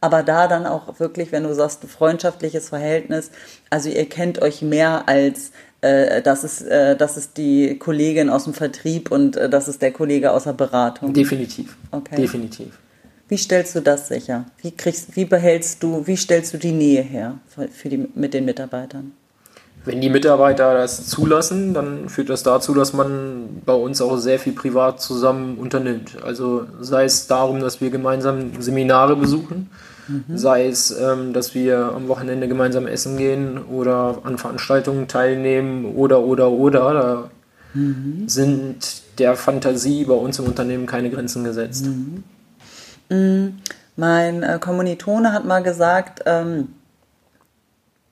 Aber 0.00 0.22
da 0.22 0.46
dann 0.46 0.66
auch 0.66 1.00
wirklich, 1.00 1.32
wenn 1.32 1.42
du 1.42 1.54
sagst, 1.54 1.84
freundschaftliches 1.84 2.68
Verhältnis, 2.68 3.30
also 3.70 3.88
ihr 3.88 4.08
kennt 4.08 4.40
euch 4.42 4.62
mehr 4.62 5.08
als 5.08 5.52
äh, 5.80 6.22
das, 6.22 6.44
ist, 6.44 6.62
äh, 6.62 6.96
das 6.96 7.16
ist 7.16 7.36
die 7.36 7.78
Kollegin 7.78 8.28
aus 8.28 8.44
dem 8.44 8.54
Vertrieb 8.54 9.10
und 9.10 9.36
äh, 9.36 9.48
das 9.48 9.68
ist 9.68 9.82
der 9.82 9.92
Kollege 9.92 10.32
aus 10.32 10.44
der 10.44 10.52
Beratung. 10.52 11.12
Definitiv. 11.12 11.76
Okay. 11.90 12.16
Definitiv. 12.16 12.78
Wie 13.28 13.38
stellst 13.38 13.74
du 13.74 13.80
das 13.80 14.06
sicher? 14.06 14.44
Wie 14.62 14.70
kriegst, 14.70 15.16
wie 15.16 15.24
behältst 15.24 15.82
du, 15.82 16.06
wie 16.06 16.16
stellst 16.16 16.54
du 16.54 16.58
die 16.58 16.70
Nähe 16.70 17.02
her 17.02 17.38
für 17.48 17.88
die, 17.88 18.08
mit 18.14 18.34
den 18.34 18.44
Mitarbeitern? 18.44 19.12
Wenn 19.86 20.00
die 20.00 20.10
Mitarbeiter 20.10 20.74
das 20.74 21.06
zulassen, 21.06 21.72
dann 21.72 22.08
führt 22.08 22.28
das 22.28 22.42
dazu, 22.42 22.74
dass 22.74 22.92
man 22.92 23.62
bei 23.64 23.72
uns 23.72 24.02
auch 24.02 24.16
sehr 24.16 24.40
viel 24.40 24.52
privat 24.52 25.00
zusammen 25.00 25.58
unternimmt. 25.58 26.16
Also 26.24 26.66
sei 26.80 27.04
es 27.04 27.28
darum, 27.28 27.60
dass 27.60 27.80
wir 27.80 27.90
gemeinsam 27.90 28.60
Seminare 28.60 29.14
besuchen, 29.14 29.70
mhm. 30.08 30.36
sei 30.36 30.66
es, 30.66 30.90
ähm, 30.90 31.32
dass 31.32 31.54
wir 31.54 31.92
am 31.94 32.08
Wochenende 32.08 32.48
gemeinsam 32.48 32.88
essen 32.88 33.16
gehen 33.16 33.58
oder 33.62 34.18
an 34.24 34.38
Veranstaltungen 34.38 35.06
teilnehmen 35.06 35.94
oder 35.94 36.20
oder 36.20 36.50
oder. 36.50 36.92
Da 36.92 37.30
mhm. 37.74 38.24
sind 38.28 39.02
der 39.20 39.36
Fantasie 39.36 40.04
bei 40.04 40.14
uns 40.14 40.40
im 40.40 40.46
Unternehmen 40.46 40.86
keine 40.86 41.10
Grenzen 41.10 41.44
gesetzt. 41.44 41.86
Mhm. 41.86 42.24
mhm. 43.08 43.54
Mein 43.98 44.42
äh, 44.42 44.58
Kommilitone 44.60 45.32
hat 45.32 45.46
mal 45.46 45.62
gesagt, 45.62 46.22
ähm, 46.26 46.68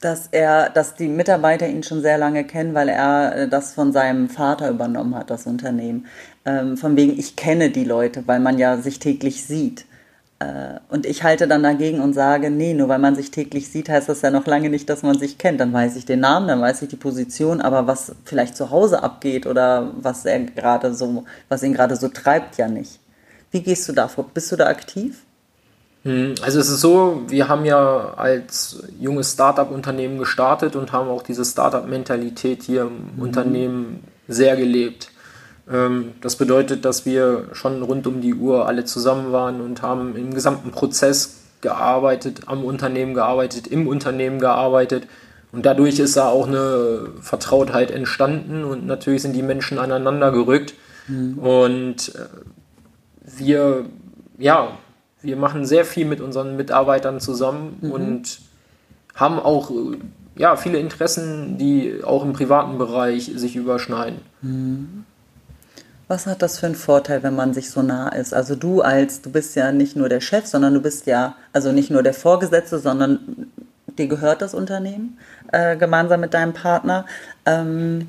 dass 0.05 0.29
er, 0.31 0.69
dass 0.69 0.95
die 0.95 1.09
Mitarbeiter 1.09 1.67
ihn 1.67 1.83
schon 1.83 2.03
sehr 2.03 2.19
lange 2.19 2.45
kennen, 2.45 2.75
weil 2.75 2.91
er 2.91 3.37
äh, 3.37 3.49
das 3.49 3.73
von 3.73 3.93
seinem 3.93 4.29
Vater 4.29 4.69
übernommen 4.69 5.15
hat, 5.15 5.31
das 5.31 5.47
Unternehmen. 5.47 6.07
Ähm, 6.45 6.77
von 6.77 6.97
wegen, 6.97 7.19
ich 7.19 7.37
kenne 7.37 7.71
die 7.71 7.85
Leute, 7.85 8.23
weil 8.27 8.41
man 8.41 8.59
ja 8.59 8.77
sich 8.77 8.99
täglich 8.99 9.45
sieht. 9.45 9.87
Äh, 10.41 10.79
und 10.91 11.07
ich 11.07 11.23
halte 11.23 11.49
dann 11.49 11.63
dagegen 11.63 12.01
und 12.01 12.13
sage, 12.13 12.51
nee, 12.51 12.75
nur 12.75 12.89
weil 12.89 12.99
man 12.99 13.17
sich 13.17 13.31
täglich 13.31 13.71
sieht, 13.71 13.89
heißt 13.89 14.09
das 14.11 14.21
ja 14.21 14.31
noch 14.31 14.47
lange 14.47 14.69
nicht, 14.69 14.91
dass 14.91 15.03
man 15.03 15.19
sich 15.19 15.39
kennt. 15.39 15.59
Dann 15.59 15.73
weiß 15.73 15.97
ich 15.97 16.05
den 16.05 16.21
Namen, 16.21 16.49
dann 16.49 16.61
weiß 16.61 16.83
ich 16.83 16.89
die 16.91 16.97
Position, 16.97 17.63
aber 17.63 17.87
was 17.87 18.15
vielleicht 18.25 18.57
zu 18.57 18.71
Hause 18.71 19.03
abgeht 19.03 19.47
oder 19.47 19.91
was 19.97 20.27
er 20.27 20.41
gerade 20.41 20.95
so, 20.95 21.25
was 21.49 21.63
ihn 21.63 21.73
gerade 21.73 21.97
so 21.97 22.09
treibt, 22.09 22.59
ja 22.59 22.69
nicht. 22.69 23.01
Wie 23.51 23.63
gehst 23.63 23.89
du 23.89 23.93
da 23.93 24.09
vor? 24.09 24.29
Bist 24.35 24.53
du 24.53 24.57
da 24.57 24.67
aktiv? 24.67 25.24
Hm, 26.05 26.35
also 26.43 26.61
es 26.61 26.69
ist 26.69 26.81
so, 26.81 27.23
wir 27.29 27.49
haben 27.49 27.65
ja 27.65 28.15
als 28.17 28.85
junges 29.01 29.33
Startup-Unternehmen 29.33 30.19
gestartet 30.19 30.77
und 30.77 30.93
haben 30.93 31.09
auch 31.09 31.23
diese 31.23 31.45
Startup-Mentalität 31.45 32.63
hier 32.63 32.83
im 32.83 33.17
mhm. 33.17 33.23
Unternehmen 33.23 34.05
sehr 34.29 34.57
gelebt. 34.57 35.11
Ähm, 35.71 36.13
das 36.21 36.37
bedeutet, 36.37 36.85
dass 36.85 37.07
wir 37.07 37.49
schon 37.53 37.83
rund 37.83 38.07
um 38.07 38.21
die 38.21 38.35
Uhr 38.35 38.67
alle 38.69 38.85
zusammen 38.85 39.33
waren 39.33 39.61
und 39.63 39.81
haben 39.81 40.15
im 40.15 40.35
gesamten 40.35 40.71
Prozess 40.71 41.41
gearbeitet, 41.63 42.43
am 42.47 42.65
Unternehmen 42.65 43.15
gearbeitet, 43.15 43.67
im 43.67 43.89
Unternehmen 43.89 44.39
gearbeitet. 44.39 45.07
Und 45.53 45.65
dadurch 45.65 45.99
ist 46.01 46.17
da 46.19 46.29
auch 46.29 46.47
eine 46.47 47.13
Vertrautheit 47.21 47.91
entstanden 47.91 48.65
und 48.65 48.87
natürlich 48.87 49.23
sind 49.23 49.35
die 49.35 49.43
Menschen 49.43 49.79
aneinander 49.79 50.33
gerückt. 50.33 50.75
Mhm. 51.09 51.39
Und 51.39 52.15
äh, 52.15 53.39
wir, 53.39 53.87
ja, 54.37 54.77
wir 55.25 55.37
machen 55.37 55.65
sehr 55.65 55.85
viel 55.85 56.05
mit 56.05 56.21
unseren 56.21 56.57
Mitarbeitern 56.57 57.19
zusammen 57.21 57.79
mhm. 57.81 57.91
und 57.91 58.41
haben 59.15 59.39
auch 59.39 59.71
ja, 60.37 60.57
viele 60.57 60.79
Interessen, 60.79 61.59
die 61.59 62.03
auch 62.05 62.25
im 62.25 62.33
privaten 62.33 62.79
Bereich 62.79 63.33
sich 63.35 63.57
überschneiden. 63.57 64.21
Mhm. 64.43 65.05
Was 66.07 66.27
hat 66.27 66.43
das 66.43 66.59
für 66.59 66.67
einen 66.67 66.75
Vorteil, 66.75 67.23
wenn 67.23 67.35
man 67.35 67.55
sich 67.55 67.71
so 67.71 67.81
nah 67.81 68.09
ist? 68.11 68.35
Also 68.35 68.55
du 68.55 68.83
als, 68.83 69.23
du 69.23 69.31
bist 69.33 69.57
ja 69.57 69.73
nicht 69.73 69.97
nur 69.97 70.09
der 70.09 70.21
Chef, 70.21 70.47
sondern 70.47 70.75
du 70.75 70.81
bist 70.81 71.07
ja, 71.07 71.35
also 71.53 71.73
nicht 71.73 71.91
nur 71.91 72.03
der 72.03 72.13
Vorgesetzte, 72.13 72.79
sondern 72.79 73.51
dir 73.97 74.07
gehört 74.07 74.43
das 74.43 74.53
Unternehmen 74.53 75.19
äh, 75.53 75.77
gemeinsam 75.77 76.21
mit 76.21 76.35
deinem 76.35 76.53
Partner. 76.53 77.07
Ähm, 77.47 78.09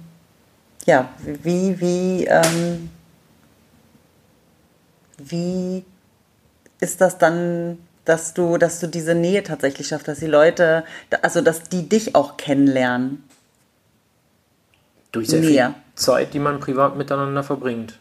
ja, 0.85 1.09
wie, 1.43 1.79
wie, 1.79 2.25
ähm, 2.25 2.89
wie 5.17 5.85
ist 6.85 7.01
das 7.01 7.17
dann, 7.17 7.79
dass 8.05 8.35
du, 8.35 8.57
dass 8.57 8.79
du 8.79 8.87
diese 8.87 9.15
Nähe 9.15 9.41
tatsächlich 9.41 9.87
schaffst, 9.87 10.07
dass 10.07 10.19
die 10.19 10.27
Leute, 10.27 10.83
also 11.23 11.41
dass 11.41 11.63
die 11.63 11.89
dich 11.89 12.13
auch 12.13 12.37
kennenlernen? 12.37 13.23
Durch 15.11 15.29
sehr 15.29 15.41
Näher. 15.41 15.73
viel 15.73 15.75
Zeit, 15.95 16.33
die 16.33 16.39
man 16.39 16.59
privat 16.59 16.95
miteinander 16.95 17.41
verbringt. 17.41 17.99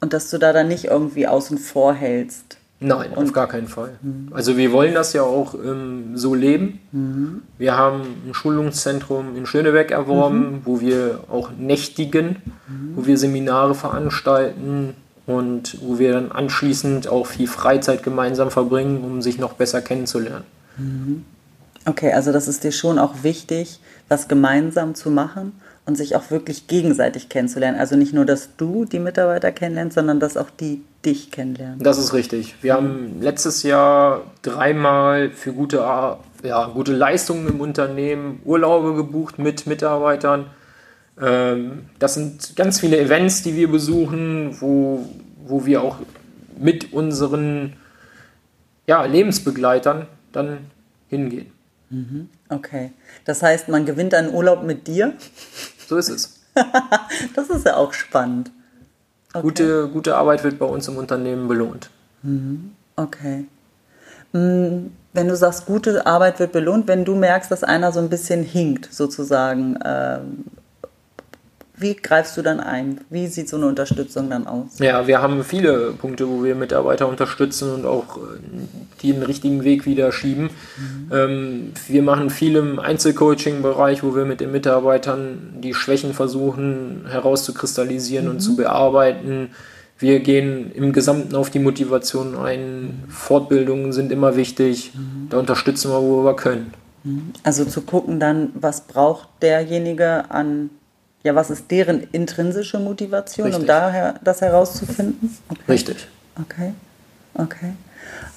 Und 0.00 0.12
dass 0.12 0.30
du 0.30 0.38
da 0.38 0.52
dann 0.52 0.68
nicht 0.68 0.86
irgendwie 0.86 1.28
außen 1.28 1.58
vor 1.58 1.94
hältst. 1.94 2.58
Nein, 2.80 3.12
und 3.12 3.28
auf 3.28 3.32
gar 3.32 3.46
keinen 3.46 3.68
Fall. 3.68 3.98
Mhm. 4.02 4.30
Also 4.32 4.56
wir 4.56 4.72
wollen 4.72 4.92
das 4.92 5.12
ja 5.12 5.22
auch 5.22 5.54
ähm, 5.54 6.16
so 6.16 6.34
leben. 6.34 6.80
Mhm. 6.90 7.42
Wir 7.56 7.76
haben 7.78 8.02
ein 8.26 8.34
Schulungszentrum 8.34 9.36
in 9.36 9.46
Schönebeck 9.46 9.92
erworben, 9.92 10.40
mhm. 10.40 10.60
wo 10.64 10.80
wir 10.80 11.20
auch 11.30 11.50
nächtigen, 11.56 12.42
wo 12.94 13.06
wir 13.06 13.16
Seminare 13.16 13.74
veranstalten, 13.74 14.94
und 15.26 15.78
wo 15.80 15.98
wir 15.98 16.12
dann 16.12 16.32
anschließend 16.32 17.08
auch 17.08 17.26
viel 17.26 17.48
Freizeit 17.48 18.02
gemeinsam 18.02 18.50
verbringen, 18.50 19.02
um 19.02 19.22
sich 19.22 19.38
noch 19.38 19.54
besser 19.54 19.82
kennenzulernen. 19.82 20.44
Mhm. 20.76 21.24
Okay, 21.84 22.12
also 22.12 22.32
das 22.32 22.48
ist 22.48 22.64
dir 22.64 22.72
schon 22.72 22.98
auch 22.98 23.22
wichtig, 23.22 23.80
was 24.08 24.28
gemeinsam 24.28 24.94
zu 24.94 25.10
machen 25.10 25.52
und 25.84 25.96
sich 25.96 26.16
auch 26.16 26.30
wirklich 26.30 26.66
gegenseitig 26.66 27.28
kennenzulernen. 27.28 27.78
Also 27.78 27.96
nicht 27.96 28.12
nur, 28.12 28.24
dass 28.24 28.56
du 28.56 28.84
die 28.84 28.98
Mitarbeiter 28.98 29.52
kennenlernst, 29.52 29.94
sondern 29.94 30.18
dass 30.18 30.36
auch 30.36 30.50
die 30.50 30.82
dich 31.04 31.30
kennenlernen. 31.30 31.78
Das 31.78 31.98
ist 31.98 32.12
richtig. 32.12 32.56
Wir 32.60 32.74
haben 32.74 33.20
letztes 33.20 33.62
Jahr 33.62 34.22
dreimal 34.42 35.30
für 35.30 35.52
gute, 35.52 35.76
ja, 35.76 36.66
gute 36.74 36.92
Leistungen 36.92 37.46
im 37.46 37.60
Unternehmen 37.60 38.40
Urlaube 38.44 38.94
gebucht 38.94 39.38
mit 39.38 39.68
Mitarbeitern. 39.68 40.46
Ähm, 41.20 41.86
das 41.98 42.14
sind 42.14 42.56
ganz 42.56 42.80
viele 42.80 42.98
Events, 42.98 43.42
die 43.42 43.56
wir 43.56 43.70
besuchen, 43.70 44.60
wo, 44.60 45.08
wo 45.46 45.64
wir 45.66 45.82
auch 45.82 45.98
mit 46.58 46.92
unseren 46.92 47.74
ja, 48.86 49.04
Lebensbegleitern 49.04 50.06
dann 50.32 50.58
hingehen. 51.08 51.52
Mhm. 51.90 52.28
Okay. 52.48 52.92
Das 53.24 53.42
heißt, 53.42 53.68
man 53.68 53.86
gewinnt 53.86 54.14
einen 54.14 54.32
Urlaub 54.32 54.62
mit 54.62 54.86
dir? 54.86 55.14
So 55.88 55.96
ist 55.96 56.08
es. 56.08 56.40
das 57.34 57.50
ist 57.50 57.66
ja 57.66 57.76
auch 57.76 57.92
spannend. 57.92 58.50
Okay. 59.32 59.42
Gute, 59.42 59.88
gute 59.88 60.16
Arbeit 60.16 60.44
wird 60.44 60.58
bei 60.58 60.66
uns 60.66 60.88
im 60.88 60.96
Unternehmen 60.96 61.48
belohnt. 61.48 61.90
Mhm. 62.22 62.72
Okay. 62.96 63.46
Mm, 64.32 64.86
wenn 65.12 65.28
du 65.28 65.36
sagst, 65.36 65.66
gute 65.66 66.06
Arbeit 66.06 66.38
wird 66.38 66.52
belohnt, 66.52 66.88
wenn 66.88 67.04
du 67.04 67.14
merkst, 67.14 67.50
dass 67.50 67.62
einer 67.62 67.92
so 67.92 68.00
ein 68.00 68.08
bisschen 68.08 68.42
hinkt, 68.42 68.92
sozusagen, 68.92 69.78
ähm, 69.84 70.44
wie 71.78 71.94
greifst 71.94 72.36
du 72.36 72.42
dann 72.42 72.60
ein? 72.60 73.00
Wie 73.10 73.26
sieht 73.26 73.48
so 73.48 73.56
eine 73.56 73.66
Unterstützung 73.66 74.30
dann 74.30 74.46
aus? 74.46 74.78
Ja, 74.78 75.06
wir 75.06 75.20
haben 75.20 75.44
viele 75.44 75.92
Punkte, 75.92 76.28
wo 76.28 76.42
wir 76.42 76.54
Mitarbeiter 76.54 77.06
unterstützen 77.06 77.72
und 77.72 77.84
auch 77.84 78.16
äh, 78.16 78.20
die 79.02 79.12
den 79.12 79.22
richtigen 79.22 79.62
Weg 79.62 79.84
wieder 79.84 80.10
schieben. 80.10 80.44
Mhm. 80.78 81.12
Ähm, 81.12 81.72
wir 81.88 82.02
machen 82.02 82.30
viel 82.30 82.56
im 82.56 82.78
Einzelcoaching-Bereich, 82.78 84.02
wo 84.02 84.14
wir 84.14 84.24
mit 84.24 84.40
den 84.40 84.52
Mitarbeitern 84.52 85.54
die 85.62 85.74
Schwächen 85.74 86.14
versuchen 86.14 87.04
herauszukristallisieren 87.10 88.24
mhm. 88.24 88.30
und 88.32 88.40
zu 88.40 88.56
bearbeiten. 88.56 89.50
Wir 89.98 90.20
gehen 90.20 90.72
im 90.72 90.92
Gesamten 90.92 91.34
auf 91.36 91.50
die 91.50 91.58
Motivation 91.58 92.36
ein. 92.36 93.04
Fortbildungen 93.08 93.92
sind 93.92 94.12
immer 94.12 94.36
wichtig. 94.36 94.92
Mhm. 94.94 95.28
Da 95.28 95.38
unterstützen 95.38 95.90
wir, 95.90 96.00
wo 96.00 96.24
wir 96.24 96.36
können. 96.36 96.72
Mhm. 97.04 97.32
Also 97.42 97.64
zu 97.64 97.82
gucken 97.82 98.18
dann, 98.18 98.50
was 98.54 98.82
braucht 98.82 99.28
derjenige 99.42 100.30
an 100.30 100.70
ja, 101.26 101.34
was 101.34 101.50
ist 101.50 101.70
deren 101.72 102.06
intrinsische 102.12 102.78
Motivation, 102.78 103.46
Richtig. 103.48 103.62
um 103.62 103.66
daher 103.66 104.14
das 104.22 104.40
herauszufinden? 104.40 105.36
Okay. 105.48 105.60
Richtig. 105.68 106.08
Okay, 106.40 106.72
okay. 107.34 107.72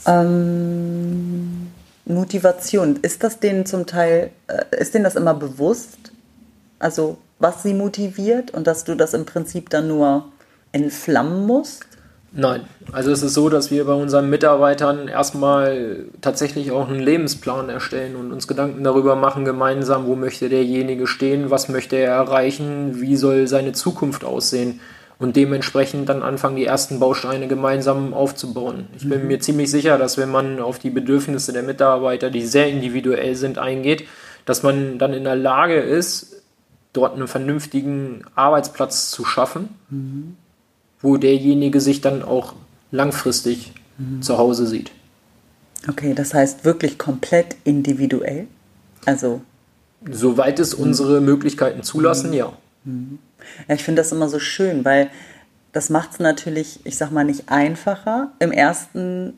Ähm, 0.07 1.67
Motivation, 2.05 2.97
ist 3.03 3.23
das 3.23 3.39
denen 3.39 3.67
zum 3.67 3.85
Teil, 3.85 4.31
äh, 4.47 4.63
ist 4.79 4.95
denen 4.95 5.03
das 5.03 5.15
immer 5.15 5.35
bewusst? 5.35 6.11
Also, 6.79 7.19
was 7.37 7.61
sie 7.61 7.75
motiviert 7.75 8.51
und 8.51 8.65
dass 8.65 8.85
du 8.85 8.95
das 8.95 9.13
im 9.13 9.25
Prinzip 9.25 9.69
dann 9.69 9.87
nur 9.87 10.25
entflammen 10.71 11.45
musst? 11.45 11.85
Nein, 12.31 12.61
also 12.91 13.11
es 13.11 13.23
ist 13.23 13.33
so, 13.33 13.49
dass 13.49 13.71
wir 13.71 13.85
bei 13.85 13.93
unseren 13.93 14.29
Mitarbeitern 14.29 15.07
erstmal 15.07 16.05
tatsächlich 16.21 16.71
auch 16.71 16.87
einen 16.87 16.99
Lebensplan 16.99 17.69
erstellen 17.69 18.15
und 18.15 18.31
uns 18.31 18.47
Gedanken 18.47 18.83
darüber 18.83 19.15
machen, 19.15 19.45
gemeinsam, 19.45 20.05
wo 20.05 20.15
möchte 20.15 20.47
derjenige 20.47 21.07
stehen, 21.07 21.49
was 21.49 21.69
möchte 21.69 21.95
er 21.95 22.13
erreichen, 22.13 23.01
wie 23.01 23.15
soll 23.15 23.47
seine 23.47 23.73
Zukunft 23.73 24.23
aussehen 24.23 24.79
und 25.17 25.35
dementsprechend 25.35 26.07
dann 26.07 26.21
anfangen, 26.21 26.55
die 26.55 26.65
ersten 26.65 26.99
Bausteine 26.99 27.47
gemeinsam 27.47 28.13
aufzubauen. 28.13 28.87
Ich 28.95 29.09
bin 29.09 29.21
mhm. 29.21 29.27
mir 29.27 29.39
ziemlich 29.39 29.71
sicher, 29.71 29.97
dass 29.97 30.17
wenn 30.17 30.29
man 30.29 30.59
auf 30.59 30.77
die 30.77 30.91
Bedürfnisse 30.91 31.51
der 31.51 31.63
Mitarbeiter, 31.63 32.29
die 32.29 32.45
sehr 32.45 32.69
individuell 32.69 33.35
sind, 33.35 33.57
eingeht, 33.57 34.05
dass 34.45 34.61
man 34.61 34.99
dann 34.99 35.13
in 35.13 35.23
der 35.23 35.35
Lage 35.35 35.79
ist, 35.79 36.43
dort 36.93 37.15
einen 37.15 37.27
vernünftigen 37.27 38.23
Arbeitsplatz 38.35 39.09
zu 39.09 39.25
schaffen. 39.25 39.69
Mhm 39.89 40.37
wo 41.01 41.17
derjenige 41.17 41.81
sich 41.81 42.01
dann 42.01 42.23
auch 42.23 42.53
langfristig 42.91 43.73
mhm. 43.97 44.21
zu 44.21 44.37
Hause 44.37 44.67
sieht. 44.67 44.91
Okay, 45.87 46.13
das 46.13 46.33
heißt 46.33 46.65
wirklich 46.65 46.97
komplett 46.97 47.55
individuell? 47.63 48.47
Also. 49.05 49.41
Soweit 50.09 50.59
es 50.59 50.73
unsere 50.73 51.21
Möglichkeiten 51.21 51.83
zulassen, 51.83 52.29
mhm. 52.29 52.35
ja. 52.35 52.53
Mhm. 52.83 53.19
Ja, 53.67 53.75
ich 53.75 53.83
finde 53.83 54.01
das 54.01 54.11
immer 54.11 54.29
so 54.29 54.39
schön, 54.39 54.83
weil 54.83 55.09
das 55.71 55.89
macht 55.89 56.13
es 56.13 56.19
natürlich, 56.19 56.79
ich 56.83 56.97
sag 56.97 57.11
mal, 57.11 57.23
nicht 57.23 57.49
einfacher 57.49 58.31
im 58.39 58.51
ersten 58.51 59.33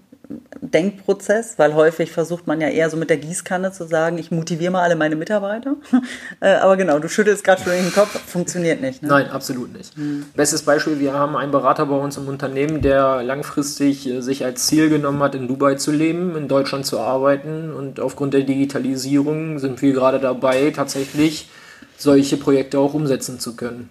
Denkprozess, 0.61 1.57
weil 1.57 1.73
häufig 1.73 2.11
versucht 2.11 2.47
man 2.47 2.61
ja 2.61 2.67
eher 2.67 2.89
so 2.89 2.97
mit 2.97 3.09
der 3.09 3.17
Gießkanne 3.17 3.71
zu 3.71 3.87
sagen, 3.87 4.17
ich 4.17 4.31
motiviere 4.31 4.71
mal 4.71 4.83
alle 4.83 4.95
meine 4.95 5.15
Mitarbeiter. 5.15 5.75
Äh, 6.39 6.55
aber 6.55 6.75
genau, 6.75 6.97
du 6.97 7.07
schüttelst 7.07 7.43
gerade 7.43 7.61
schon 7.61 7.73
in 7.73 7.83
den 7.83 7.93
Kopf, 7.93 8.19
funktioniert 8.19 8.81
nicht. 8.81 9.03
Ne? 9.03 9.09
Nein, 9.09 9.29
absolut 9.29 9.71
nicht. 9.73 9.95
Mhm. 9.95 10.25
Bestes 10.35 10.63
Beispiel, 10.63 10.99
wir 10.99 11.13
haben 11.13 11.35
einen 11.35 11.51
Berater 11.51 11.85
bei 11.85 11.95
uns 11.95 12.17
im 12.17 12.27
Unternehmen, 12.27 12.81
der 12.81 13.21
langfristig 13.21 14.07
äh, 14.07 14.21
sich 14.21 14.43
als 14.43 14.65
Ziel 14.65 14.89
genommen 14.89 15.21
hat, 15.21 15.35
in 15.35 15.47
Dubai 15.47 15.75
zu 15.75 15.91
leben, 15.91 16.35
in 16.35 16.47
Deutschland 16.47 16.85
zu 16.85 16.99
arbeiten 16.99 17.71
und 17.73 17.99
aufgrund 17.99 18.33
der 18.33 18.41
Digitalisierung 18.41 19.59
sind 19.59 19.81
wir 19.81 19.93
gerade 19.93 20.19
dabei, 20.19 20.71
tatsächlich 20.71 21.49
solche 21.97 22.37
Projekte 22.37 22.79
auch 22.79 22.93
umsetzen 22.93 23.39
zu 23.39 23.55
können. 23.55 23.89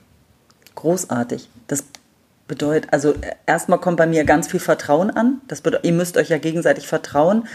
Großartig. 0.75 1.49
Das 1.67 1.85
bedeutet, 2.51 2.93
also 2.93 3.15
erstmal 3.47 3.79
kommt 3.79 3.97
bei 3.97 4.09
mir 4.09 4.25
ganz 4.25 4.49
viel 4.49 4.59
Vertrauen 4.59 5.11
an. 5.11 5.41
Das 5.47 5.61
bedeutet, 5.61 5.87
ihr 5.87 5.93
müsst 5.93 6.17
euch 6.17 6.31
ja 6.31 6.39
gegenseitig 6.39 6.89
vertrauen 6.89 7.47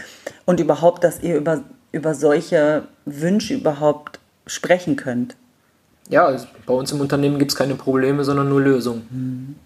und 0.46 0.58
überhaupt, 0.58 1.04
dass 1.04 1.22
ihr 1.22 1.36
über, 1.36 1.62
über 1.92 2.14
solche 2.14 2.84
Wünsche 3.04 3.52
überhaupt 3.52 4.18
sprechen 4.46 4.96
könnt. 4.96 5.36
Ja, 6.08 6.24
also 6.24 6.46
bei 6.64 6.72
uns 6.72 6.90
im 6.92 7.00
Unternehmen 7.00 7.38
gibt 7.38 7.52
es 7.52 7.58
keine 7.58 7.74
Probleme, 7.74 8.24
sondern 8.24 8.48
nur 8.48 8.62
Lösungen. 8.62 9.06
Mhm. 9.10 9.56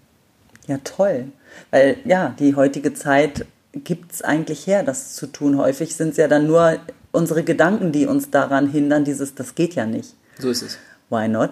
Ja, 0.67 0.79
toll. 0.83 1.27
Weil 1.71 1.97
ja, 2.03 2.35
die 2.37 2.55
heutige 2.55 2.93
Zeit 2.93 3.45
gibt 3.73 4.11
es 4.11 4.21
eigentlich 4.21 4.67
her, 4.67 4.83
das 4.83 5.15
zu 5.15 5.27
tun. 5.27 5.57
Häufig 5.57 5.95
sind 5.95 6.09
es 6.09 6.17
ja 6.17 6.27
dann 6.27 6.45
nur 6.45 6.77
unsere 7.13 7.43
Gedanken, 7.43 7.93
die 7.93 8.05
uns 8.05 8.31
daran 8.31 8.67
hindern, 8.67 9.05
dieses, 9.05 9.33
das 9.33 9.55
geht 9.55 9.75
ja 9.75 9.85
nicht. 9.85 10.13
So 10.39 10.49
ist 10.49 10.61
es. 10.61 10.77
Why 11.09 11.29
not? 11.29 11.51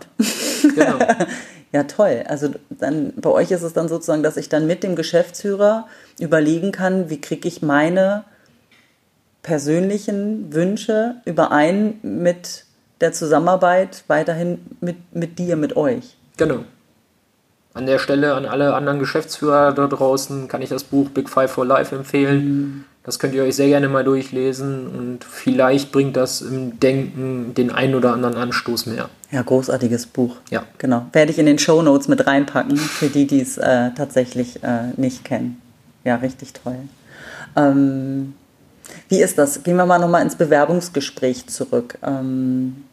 Genau. 0.76 1.00
Ja, 1.72 1.84
toll. 1.84 2.24
Also 2.28 2.50
dann 2.70 3.14
bei 3.16 3.30
euch 3.30 3.52
ist 3.52 3.62
es 3.62 3.74
dann 3.74 3.88
sozusagen, 3.88 4.24
dass 4.24 4.38
ich 4.38 4.50
dann 4.50 4.66
mit 4.66 4.84
dem 4.84 4.96
Geschäftsführer 4.96 5.88
überlegen 6.20 6.72
kann, 6.72 7.10
wie 7.10 7.22
kriege 7.22 7.48
ich 7.48 7.62
meine 7.62 8.24
persönlichen 9.44 10.54
Wünsche 10.54 11.16
überein 11.26 12.00
mit 12.02 12.66
der 13.02 13.14
Zusammenarbeit 13.14 14.04
weiterhin 14.08 14.60
mit, 14.82 14.98
mit 15.14 15.40
dir, 15.40 15.56
mit 15.56 15.78
euch. 15.78 16.18
Genau. 16.38 16.66
An 17.74 17.86
der 17.86 18.00
Stelle 18.00 18.34
an 18.34 18.46
alle 18.46 18.74
anderen 18.74 19.00
Geschäftsführer 19.00 19.72
da 19.74 19.88
draußen 19.88 20.48
kann 20.48 20.62
ich 20.62 20.70
das 20.70 20.84
Buch 20.84 21.10
Big 21.10 21.30
Five 21.30 21.52
for 21.52 21.66
Life 21.66 21.96
empfehlen. 21.96 22.46
Mhm. 22.46 22.86
Das 23.04 23.18
könnt 23.18 23.34
ihr 23.34 23.44
euch 23.44 23.56
sehr 23.56 23.70
gerne 23.70 23.88
mal 23.88 24.04
durchlesen 24.04 24.88
und 24.88 25.24
vielleicht 25.24 25.92
bringt 25.92 26.18
das 26.18 26.42
im 26.42 26.80
Denken 26.80 27.54
den 27.56 27.72
einen 27.72 27.96
oder 27.96 28.14
anderen 28.14 28.36
Anstoß 28.36 28.88
mehr. 28.88 29.10
Ja, 29.32 29.42
großartiges 29.42 30.06
Buch. 30.08 30.36
Ja. 30.50 30.64
Genau. 30.78 31.06
Werde 31.14 31.32
ich 31.32 31.40
in 31.40 31.46
den 31.46 31.60
Show 31.60 31.82
Notes 31.82 32.08
mit 32.08 32.28
reinpacken, 32.28 32.78
für 32.78 33.08
die, 33.08 33.26
die 33.26 33.42
es 33.42 33.58
äh, 33.58 33.92
tatsächlich 33.96 34.64
äh, 34.64 34.92
nicht 34.98 35.24
kennen. 35.24 35.62
Ja, 36.04 36.16
richtig 36.18 36.54
toll. 36.54 36.76
Ähm, 37.56 38.34
wie 39.08 39.22
ist 39.22 39.38
das? 39.38 39.64
Gehen 39.64 39.78
wir 39.78 39.86
mal 39.86 40.00
nochmal 40.00 40.22
ins 40.22 40.36
Bewerbungsgespräch 40.36 41.48
zurück. 41.48 41.98
Ähm, 42.04 42.84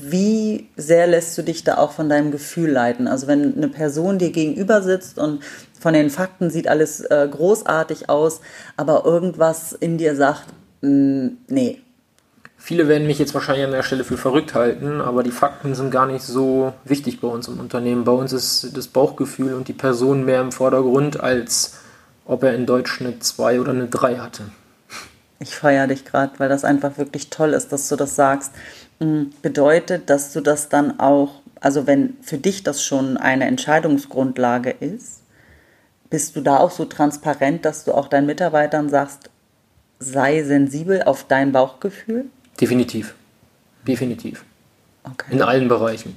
wie 0.00 0.68
sehr 0.76 1.06
lässt 1.06 1.36
du 1.36 1.42
dich 1.42 1.64
da 1.64 1.78
auch 1.78 1.92
von 1.92 2.08
deinem 2.08 2.30
Gefühl 2.30 2.70
leiten? 2.70 3.08
Also 3.08 3.26
wenn 3.26 3.56
eine 3.56 3.68
Person 3.68 4.18
dir 4.18 4.30
gegenüber 4.30 4.82
sitzt 4.82 5.18
und 5.18 5.42
von 5.80 5.94
den 5.94 6.10
Fakten 6.10 6.50
sieht 6.50 6.68
alles 6.68 7.00
äh, 7.00 7.28
großartig 7.30 8.08
aus, 8.08 8.40
aber 8.76 9.04
irgendwas 9.04 9.72
in 9.72 9.98
dir 9.98 10.16
sagt, 10.16 10.46
mh, 10.80 10.90
mm, 10.90 11.38
nee. 11.48 11.80
Viele 12.56 12.88
werden 12.88 13.06
mich 13.06 13.18
jetzt 13.18 13.34
wahrscheinlich 13.34 13.66
an 13.66 13.72
der 13.72 13.82
Stelle 13.82 14.04
für 14.04 14.16
verrückt 14.16 14.54
halten, 14.54 15.02
aber 15.02 15.22
die 15.22 15.30
Fakten 15.30 15.74
sind 15.74 15.90
gar 15.90 16.06
nicht 16.06 16.24
so 16.24 16.72
wichtig 16.84 17.20
bei 17.20 17.28
uns 17.28 17.46
im 17.46 17.60
Unternehmen. 17.60 18.04
Bei 18.04 18.12
uns 18.12 18.32
ist 18.32 18.74
das 18.74 18.88
Bauchgefühl 18.88 19.52
und 19.52 19.68
die 19.68 19.74
Person 19.74 20.24
mehr 20.24 20.40
im 20.40 20.50
Vordergrund, 20.50 21.20
als 21.20 21.74
ob 22.24 22.42
er 22.42 22.54
in 22.54 22.64
Deutsch 22.64 23.02
eine 23.02 23.18
2 23.18 23.60
oder 23.60 23.72
eine 23.72 23.88
3 23.88 24.16
hatte. 24.16 24.44
Ich 25.40 25.54
feiere 25.54 25.88
dich 25.88 26.06
gerade, 26.06 26.32
weil 26.38 26.48
das 26.48 26.64
einfach 26.64 26.96
wirklich 26.96 27.28
toll 27.28 27.52
ist, 27.52 27.70
dass 27.70 27.88
du 27.88 27.96
das 27.96 28.14
sagst. 28.14 28.52
Bedeutet, 28.98 30.08
dass 30.08 30.32
du 30.32 30.40
das 30.40 30.68
dann 30.68 31.00
auch, 31.00 31.40
also 31.60 31.86
wenn 31.86 32.16
für 32.22 32.38
dich 32.38 32.62
das 32.62 32.82
schon 32.82 33.16
eine 33.16 33.46
Entscheidungsgrundlage 33.46 34.70
ist, 34.70 35.22
bist 36.10 36.36
du 36.36 36.40
da 36.40 36.58
auch 36.58 36.70
so 36.70 36.84
transparent, 36.84 37.64
dass 37.64 37.84
du 37.84 37.92
auch 37.92 38.08
deinen 38.08 38.26
Mitarbeitern 38.26 38.88
sagst, 38.88 39.30
sei 39.98 40.42
sensibel 40.42 41.02
auf 41.02 41.24
dein 41.26 41.52
Bauchgefühl? 41.52 42.26
Definitiv. 42.60 43.14
Definitiv. 43.86 44.44
Okay. 45.02 45.32
In 45.32 45.42
allen 45.42 45.68
Bereichen. 45.68 46.16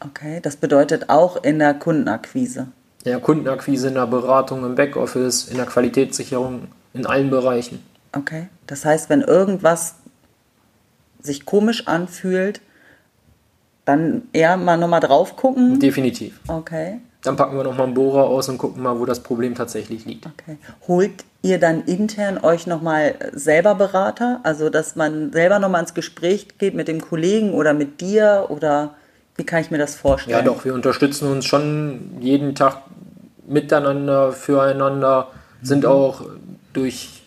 Okay, 0.00 0.40
das 0.42 0.56
bedeutet 0.56 1.08
auch 1.08 1.42
in 1.42 1.58
der 1.58 1.74
Kundenakquise. 1.74 2.68
Ja, 3.04 3.18
Kundenakquise, 3.18 3.88
in 3.88 3.94
der 3.94 4.06
Beratung, 4.06 4.64
im 4.64 4.74
Backoffice, 4.74 5.48
in 5.48 5.56
der 5.56 5.66
Qualitätssicherung, 5.66 6.68
in 6.92 7.06
allen 7.06 7.30
Bereichen. 7.30 7.82
Okay, 8.12 8.48
das 8.66 8.84
heißt, 8.84 9.08
wenn 9.08 9.20
irgendwas 9.22 9.94
sich 11.26 11.44
komisch 11.44 11.86
anfühlt, 11.86 12.60
dann 13.84 14.22
eher 14.32 14.56
mal 14.56 14.76
nochmal 14.76 15.00
drauf 15.00 15.36
gucken? 15.36 15.78
Definitiv. 15.78 16.40
Okay. 16.48 17.00
Dann 17.22 17.36
packen 17.36 17.56
wir 17.56 17.64
nochmal 17.64 17.86
einen 17.86 17.94
Bohrer 17.94 18.24
aus 18.24 18.48
und 18.48 18.58
gucken 18.58 18.82
mal, 18.82 18.98
wo 18.98 19.04
das 19.04 19.20
Problem 19.20 19.54
tatsächlich 19.54 20.04
liegt. 20.04 20.26
Okay. 20.26 20.58
Holt 20.86 21.24
ihr 21.42 21.58
dann 21.58 21.84
intern 21.84 22.38
euch 22.38 22.66
nochmal 22.66 23.14
selber 23.32 23.74
Berater? 23.74 24.40
Also, 24.42 24.70
dass 24.70 24.96
man 24.96 25.32
selber 25.32 25.58
nochmal 25.58 25.82
ins 25.82 25.94
Gespräch 25.94 26.58
geht 26.58 26.74
mit 26.74 26.88
dem 26.88 27.00
Kollegen 27.00 27.52
oder 27.52 27.74
mit 27.74 28.00
dir 28.00 28.46
oder 28.48 28.94
wie 29.36 29.44
kann 29.44 29.60
ich 29.60 29.70
mir 29.70 29.78
das 29.78 29.94
vorstellen? 29.94 30.36
Ja, 30.36 30.42
doch, 30.42 30.64
wir 30.64 30.74
unterstützen 30.74 31.30
uns 31.30 31.46
schon 31.46 32.18
jeden 32.20 32.54
Tag 32.54 32.82
miteinander, 33.46 34.32
füreinander, 34.32 35.28
sind 35.62 35.84
mhm. 35.84 35.90
auch 35.90 36.22
durch 36.72 37.22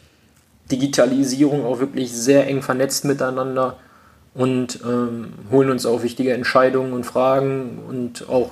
Digitalisierung 0.72 1.66
auch 1.66 1.80
wirklich 1.80 2.12
sehr 2.12 2.48
eng 2.48 2.62
vernetzt 2.62 3.06
miteinander 3.06 3.78
und 4.34 4.80
ähm, 4.84 5.34
holen 5.52 5.70
uns 5.70 5.86
auch 5.86 6.04
wichtige 6.04 6.34
Entscheidungen 6.34 6.94
und 6.94 7.06
Fragen 7.06 7.80
und 7.88 8.30
auch 8.30 8.52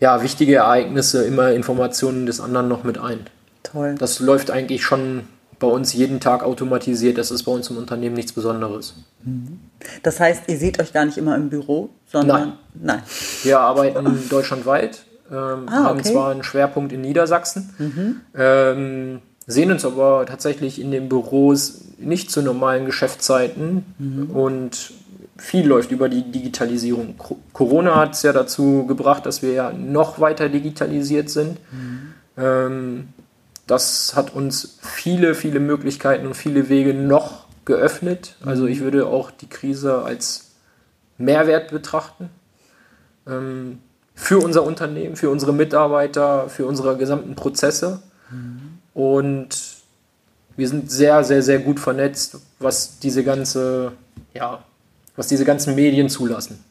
ja, 0.00 0.22
wichtige 0.22 0.56
Ereignisse, 0.56 1.24
immer 1.24 1.52
Informationen 1.52 2.26
des 2.26 2.40
anderen 2.40 2.68
noch 2.68 2.84
mit 2.84 2.98
ein. 2.98 3.26
Toll. 3.62 3.96
Das 3.98 4.20
läuft 4.20 4.50
eigentlich 4.50 4.84
schon 4.84 5.24
bei 5.58 5.66
uns 5.66 5.92
jeden 5.92 6.20
Tag 6.20 6.44
automatisiert. 6.44 7.18
Das 7.18 7.30
ist 7.30 7.42
bei 7.42 7.52
uns 7.52 7.68
im 7.70 7.76
Unternehmen 7.76 8.14
nichts 8.14 8.32
Besonderes. 8.32 8.94
Mhm. 9.24 9.58
Das 10.02 10.20
heißt, 10.20 10.44
ihr 10.46 10.56
seht 10.56 10.80
euch 10.80 10.92
gar 10.92 11.04
nicht 11.04 11.18
immer 11.18 11.34
im 11.34 11.50
Büro, 11.50 11.90
sondern. 12.06 12.40
Nein. 12.40 12.52
Nein. 12.80 13.02
Wir 13.42 13.60
arbeiten 13.60 14.28
deutschlandweit, 14.28 15.02
ähm, 15.30 15.66
ah, 15.66 15.84
haben 15.84 16.02
zwar 16.04 16.30
einen 16.30 16.44
Schwerpunkt 16.44 16.92
in 16.92 17.00
Niedersachsen, 17.00 17.74
mhm. 17.78 18.20
ähm, 18.36 19.22
sehen 19.48 19.72
uns 19.72 19.84
aber 19.84 20.26
tatsächlich 20.26 20.80
in 20.80 20.92
den 20.92 21.08
Büros 21.08 21.80
nicht 21.98 22.30
zu 22.30 22.42
normalen 22.42 22.84
Geschäftszeiten 22.84 23.84
mhm. 23.98 24.30
und 24.30 24.92
viel 25.38 25.66
läuft 25.66 25.90
über 25.90 26.08
die 26.08 26.30
Digitalisierung. 26.30 27.14
Corona 27.52 27.96
hat 27.96 28.12
es 28.12 28.22
ja 28.22 28.32
dazu 28.32 28.86
gebracht, 28.86 29.24
dass 29.24 29.40
wir 29.40 29.52
ja 29.52 29.72
noch 29.72 30.20
weiter 30.20 30.48
digitalisiert 30.48 31.30
sind. 31.30 31.58
Mhm. 31.72 32.12
Ähm, 32.36 33.08
das 33.66 34.14
hat 34.14 34.34
uns 34.34 34.78
viele, 34.82 35.34
viele 35.34 35.60
Möglichkeiten 35.60 36.26
und 36.26 36.34
viele 36.34 36.68
Wege 36.68 36.92
noch 36.92 37.46
geöffnet. 37.64 38.36
Also 38.44 38.66
ich 38.66 38.80
würde 38.80 39.06
auch 39.06 39.30
die 39.30 39.48
Krise 39.48 40.02
als 40.02 40.52
Mehrwert 41.16 41.70
betrachten. 41.70 42.28
Ähm, 43.26 43.78
für 44.14 44.38
unser 44.38 44.64
Unternehmen, 44.64 45.16
für 45.16 45.30
unsere 45.30 45.52
Mitarbeiter, 45.52 46.48
für 46.48 46.66
unsere 46.66 46.96
gesamten 46.96 47.34
Prozesse. 47.34 48.02
Mhm. 48.30 48.67
Und 48.98 49.50
wir 50.56 50.66
sind 50.68 50.90
sehr, 50.90 51.22
sehr, 51.22 51.40
sehr 51.40 51.60
gut 51.60 51.78
vernetzt, 51.78 52.36
was 52.58 52.98
diese 52.98 53.22
ganze, 53.22 53.92
ja, 54.34 54.58
was 55.14 55.28
diese 55.28 55.44
ganzen 55.44 55.76
Medien 55.76 56.08
zulassen. 56.08 56.64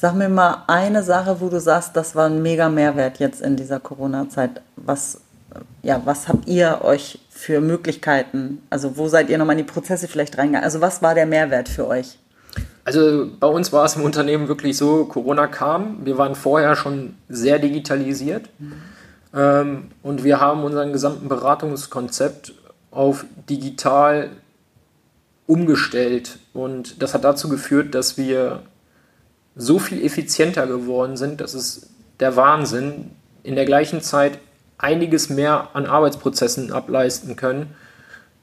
Sag 0.00 0.14
mir 0.14 0.30
mal 0.30 0.64
eine 0.66 1.02
Sache, 1.02 1.42
wo 1.42 1.50
du 1.50 1.60
sagst, 1.60 1.94
das 1.96 2.14
war 2.14 2.30
ein 2.30 2.40
mega 2.40 2.70
Mehrwert 2.70 3.18
jetzt 3.18 3.42
in 3.42 3.56
dieser 3.56 3.78
Corona-Zeit. 3.78 4.62
Was, 4.76 5.20
ja, 5.82 6.00
was 6.06 6.28
habt 6.28 6.48
ihr 6.48 6.80
euch 6.82 7.18
für 7.28 7.60
Möglichkeiten? 7.60 8.62
Also 8.70 8.96
wo 8.96 9.08
seid 9.08 9.28
ihr 9.28 9.36
nochmal 9.36 9.58
in 9.58 9.66
die 9.66 9.70
Prozesse 9.70 10.08
vielleicht 10.08 10.38
reingegangen? 10.38 10.64
Also 10.64 10.80
was 10.80 11.02
war 11.02 11.14
der 11.14 11.26
Mehrwert 11.26 11.68
für 11.68 11.86
euch? 11.86 12.18
Also 12.86 13.28
bei 13.38 13.48
uns 13.48 13.70
war 13.70 13.84
es 13.84 13.96
im 13.96 14.02
Unternehmen 14.02 14.48
wirklich 14.48 14.78
so, 14.78 15.04
Corona 15.04 15.46
kam, 15.46 16.06
wir 16.06 16.16
waren 16.16 16.34
vorher 16.34 16.74
schon 16.74 17.16
sehr 17.28 17.58
digitalisiert 17.58 18.48
mhm. 18.58 18.72
Ähm, 19.34 19.88
und 20.02 20.24
wir 20.24 20.40
haben 20.40 20.64
unseren 20.64 20.92
gesamten 20.92 21.28
Beratungskonzept 21.28 22.54
auf 22.90 23.24
digital 23.48 24.30
umgestellt 25.46 26.38
und 26.52 27.02
das 27.02 27.14
hat 27.14 27.24
dazu 27.24 27.48
geführt, 27.48 27.94
dass 27.94 28.16
wir 28.16 28.62
so 29.56 29.78
viel 29.78 30.04
effizienter 30.04 30.66
geworden 30.66 31.16
sind, 31.16 31.40
dass 31.40 31.54
es 31.54 31.88
der 32.20 32.36
Wahnsinn 32.36 33.10
in 33.42 33.56
der 33.56 33.64
gleichen 33.64 34.00
Zeit 34.00 34.38
einiges 34.78 35.28
mehr 35.28 35.70
an 35.74 35.86
Arbeitsprozessen 35.86 36.72
ableisten 36.72 37.36
können, 37.36 37.74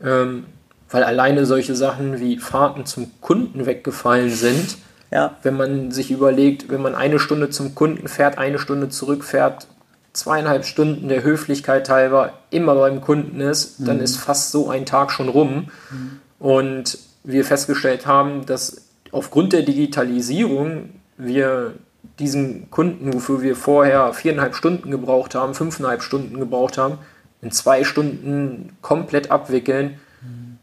ähm, 0.04 0.46
weil 0.90 1.04
alleine 1.04 1.46
solche 1.46 1.76
Sachen 1.76 2.20
wie 2.20 2.38
Fahrten 2.38 2.86
zum 2.86 3.12
Kunden 3.22 3.66
weggefallen 3.66 4.30
sind. 4.30 4.78
Ja. 5.12 5.36
Wenn 5.44 5.56
man 5.56 5.92
sich 5.92 6.12
überlegt, 6.12 6.70
wenn 6.70 6.82
man 6.82 6.96
eine 6.96 7.20
Stunde 7.20 7.50
zum 7.50 7.76
Kunden 7.76 8.08
fährt, 8.08 8.38
eine 8.38 8.60
Stunde 8.60 8.90
zurückfährt, 8.90 9.68
zweieinhalb 10.16 10.66
Stunden 10.66 11.08
der 11.10 11.24
Höflichkeit 11.24 11.90
halber 11.90 12.34
immer 12.50 12.76
beim 12.76 13.02
Kunden 13.02 13.42
ist, 13.42 13.80
mhm. 13.80 13.86
dann 13.86 14.00
ist 14.00 14.18
fast 14.18 14.52
so 14.52 14.70
ein 14.70 14.86
Tag 14.86 15.12
schon 15.12 15.30
rum. 15.30 15.70
Mhm. 15.92 16.20
Und 16.40 16.98
wir 17.24 17.44
festgestellt 17.44 18.06
haben, 18.06 18.46
dass 18.46 18.88
aufgrund 19.12 19.54
der 19.54 19.64
Digitalisierung 19.64 20.90
wir 21.18 21.74
diesen 22.20 22.70
Kunden, 22.72 23.14
wofür 23.14 23.42
wir 23.42 23.56
vorher 23.56 24.14
viereinhalb 24.14 24.56
Stunden 24.56 24.92
gebraucht 24.92 25.36
haben, 25.36 25.54
fünfeinhalb 25.54 26.02
Stunden 26.02 26.40
gebraucht 26.40 26.78
haben, 26.78 27.00
in 27.42 27.52
zwei 27.52 27.84
Stunden 27.84 28.78
komplett 28.82 29.32
abwickeln. 29.32 30.00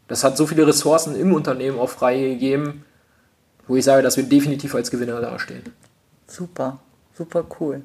Das 0.07 0.23
hat 0.23 0.37
so 0.37 0.45
viele 0.45 0.67
Ressourcen 0.67 1.15
im 1.15 1.33
Unternehmen 1.33 1.79
auch 1.79 1.89
freigegeben, 1.89 2.83
wo 3.67 3.75
ich 3.75 3.85
sage, 3.85 4.03
dass 4.03 4.17
wir 4.17 4.23
definitiv 4.23 4.75
als 4.75 4.91
Gewinner 4.91 5.21
dastehen. 5.21 5.63
Super, 6.27 6.79
super 7.13 7.45
cool. 7.59 7.81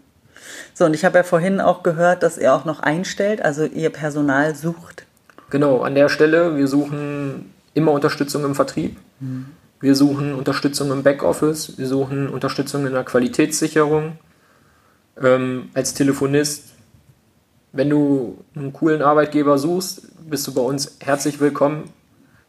So, 0.74 0.85
und 0.85 0.94
ich 0.94 1.05
habe 1.05 1.18
ja 1.18 1.24
vorhin 1.24 1.61
auch 1.61 1.83
gehört, 1.83 2.22
dass 2.22 2.38
ihr 2.38 2.53
auch 2.55 2.64
noch 2.64 2.81
einstellt, 2.81 3.42
also 3.42 3.64
ihr 3.64 3.90
Personal 3.90 4.55
sucht. 4.55 5.05
Genau, 5.51 5.81
an 5.81 5.94
der 5.94 6.09
Stelle, 6.09 6.57
wir 6.57 6.68
suchen 6.68 7.53
immer 7.74 7.92
Unterstützung 7.92 8.44
im 8.44 8.55
Vertrieb. 8.55 8.96
Mhm. 9.20 9.46
Wir 9.81 9.94
suchen 9.94 10.35
Unterstützung 10.35 10.90
im 10.90 11.03
Backoffice, 11.05 11.79
wir 11.79 11.87
suchen 11.87 12.29
Unterstützung 12.29 12.85
in 12.87 12.92
der 12.92 13.05
Qualitätssicherung. 13.05 14.18
Ähm, 15.22 15.70
als 15.74 15.94
Telefonist, 15.94 16.64
wenn 17.72 17.88
du 17.88 18.44
einen 18.57 18.72
coolen 18.72 19.03
Arbeitgeber 19.03 19.57
suchst, 19.59 20.03
bist 20.29 20.46
du 20.46 20.55
bei 20.55 20.62
uns 20.62 20.96
herzlich 21.01 21.40
willkommen. 21.40 21.90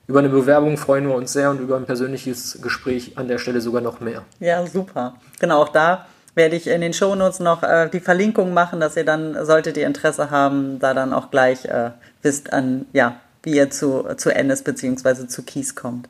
Über 0.08 0.20
eine 0.20 0.30
Bewerbung 0.30 0.78
freuen 0.78 1.08
wir 1.08 1.14
uns 1.14 1.34
sehr 1.34 1.52
und 1.52 1.60
über 1.60 1.78
ein 1.78 1.86
persönliches 1.86 2.60
Gespräch 2.64 3.16
an 3.16 3.28
der 3.28 3.38
Stelle 3.38 3.62
sogar 3.62 3.82
noch 3.82 4.00
mehr. 4.00 4.24
Ja, 4.40 4.66
super. 4.66 5.16
Genau, 5.40 5.62
auch 5.62 5.70
da 5.70 6.08
werde 6.40 6.56
ich 6.56 6.68
in 6.68 6.80
den 6.80 6.94
Shownotes 6.94 7.42
noch 7.42 7.64
äh, 7.64 7.90
die 7.90 8.00
Verlinkung 8.00 8.54
machen, 8.54 8.80
dass 8.80 8.96
ihr 8.96 9.04
dann, 9.04 9.46
solltet 9.46 9.76
ihr 9.76 9.86
Interesse 9.86 10.32
haben, 10.32 10.80
da 10.80 10.94
dann 10.94 11.12
auch 11.12 11.32
gleich 11.32 11.66
äh, 11.66 11.92
wisst, 12.22 12.54
an, 12.54 12.86
ja, 12.94 13.20
wie 13.44 13.56
ihr 13.58 13.70
zu, 13.70 14.06
zu 14.16 14.34
Ennis 14.34 14.64
bzw. 14.64 15.28
zu 15.28 15.44
Kies 15.44 15.76
kommt. 15.76 16.08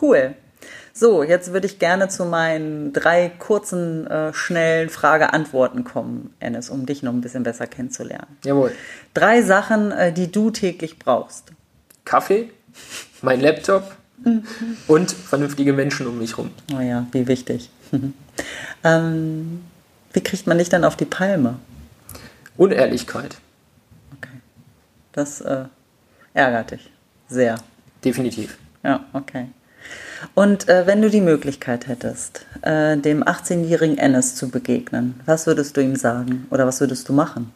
Cool. 0.00 0.34
So, 0.94 1.22
jetzt 1.22 1.52
würde 1.52 1.66
ich 1.66 1.78
gerne 1.78 2.08
zu 2.08 2.24
meinen 2.24 2.94
drei 2.94 3.30
kurzen, 3.38 4.06
äh, 4.06 4.32
schnellen 4.32 4.88
Frage-Antworten 4.88 5.84
kommen, 5.84 6.34
Ennis, 6.40 6.70
um 6.70 6.86
dich 6.86 7.02
noch 7.02 7.12
ein 7.12 7.20
bisschen 7.20 7.42
besser 7.42 7.66
kennenzulernen. 7.66 8.38
Jawohl. 8.44 8.72
Drei 9.12 9.42
Sachen, 9.42 9.92
äh, 9.92 10.10
die 10.10 10.32
du 10.32 10.50
täglich 10.50 10.98
brauchst. 10.98 11.52
Kaffee, 12.06 12.50
mein 13.20 13.42
Laptop 13.42 13.97
und 14.86 15.10
vernünftige 15.10 15.72
Menschen 15.72 16.06
um 16.06 16.18
mich 16.18 16.36
rum. 16.38 16.50
Oh 16.74 16.80
ja, 16.80 17.06
wie 17.12 17.26
wichtig. 17.26 17.70
ähm, 18.84 19.62
wie 20.12 20.20
kriegt 20.20 20.46
man 20.46 20.58
dich 20.58 20.68
dann 20.68 20.84
auf 20.84 20.96
die 20.96 21.04
Palme? 21.04 21.56
Unehrlichkeit. 22.56 23.36
Okay. 24.16 24.40
Das 25.12 25.40
äh, 25.40 25.64
ärgert 26.34 26.72
dich 26.72 26.90
sehr. 27.28 27.56
Definitiv. 28.04 28.58
Ja, 28.82 29.04
okay. 29.12 29.46
Und 30.34 30.68
äh, 30.68 30.86
wenn 30.86 31.00
du 31.00 31.10
die 31.10 31.20
Möglichkeit 31.20 31.86
hättest, 31.86 32.46
äh, 32.62 32.96
dem 32.96 33.22
18-jährigen 33.22 33.98
Ennis 33.98 34.34
zu 34.34 34.48
begegnen, 34.48 35.20
was 35.26 35.46
würdest 35.46 35.76
du 35.76 35.82
ihm 35.82 35.96
sagen 35.96 36.46
oder 36.50 36.66
was 36.66 36.80
würdest 36.80 37.08
du 37.08 37.12
machen? 37.12 37.52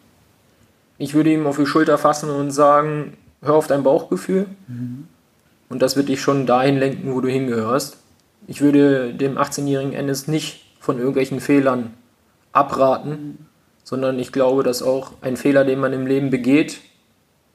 Ich 0.99 1.15
würde 1.15 1.33
ihm 1.33 1.47
auf 1.47 1.57
die 1.57 1.67
Schulter 1.67 1.99
fassen 1.99 2.31
und 2.31 2.53
sagen, 2.53 3.17
hör 3.41 3.55
auf 3.55 3.67
dein 3.67 3.83
Bauchgefühl. 3.83 4.47
Mhm. 4.69 5.09
Und 5.73 5.81
das 5.81 5.97
wird 5.97 6.11
dich 6.11 6.21
schon 6.21 6.45
dahin 6.45 6.79
lenken, 6.79 7.15
wo 7.15 7.23
du 7.23 7.29
hingehörst. 7.29 7.97
Ich 8.47 8.61
würde 8.61 9.15
dem 9.15 9.39
18-jährigen 9.39 9.95
Ennis 9.95 10.29
nicht 10.29 10.67
von 10.79 10.99
irgendwelchen 10.99 11.41
Fehlern 11.41 11.95
abraten, 12.53 13.47
sondern 13.83 14.19
ich 14.19 14.33
glaube, 14.33 14.65
dass 14.65 14.83
auch 14.83 15.13
ein 15.23 15.39
Fehler, 15.39 15.65
den 15.65 15.81
man 15.81 15.95
im 15.95 16.07
Leben 16.07 16.29
begeht, 16.29 16.81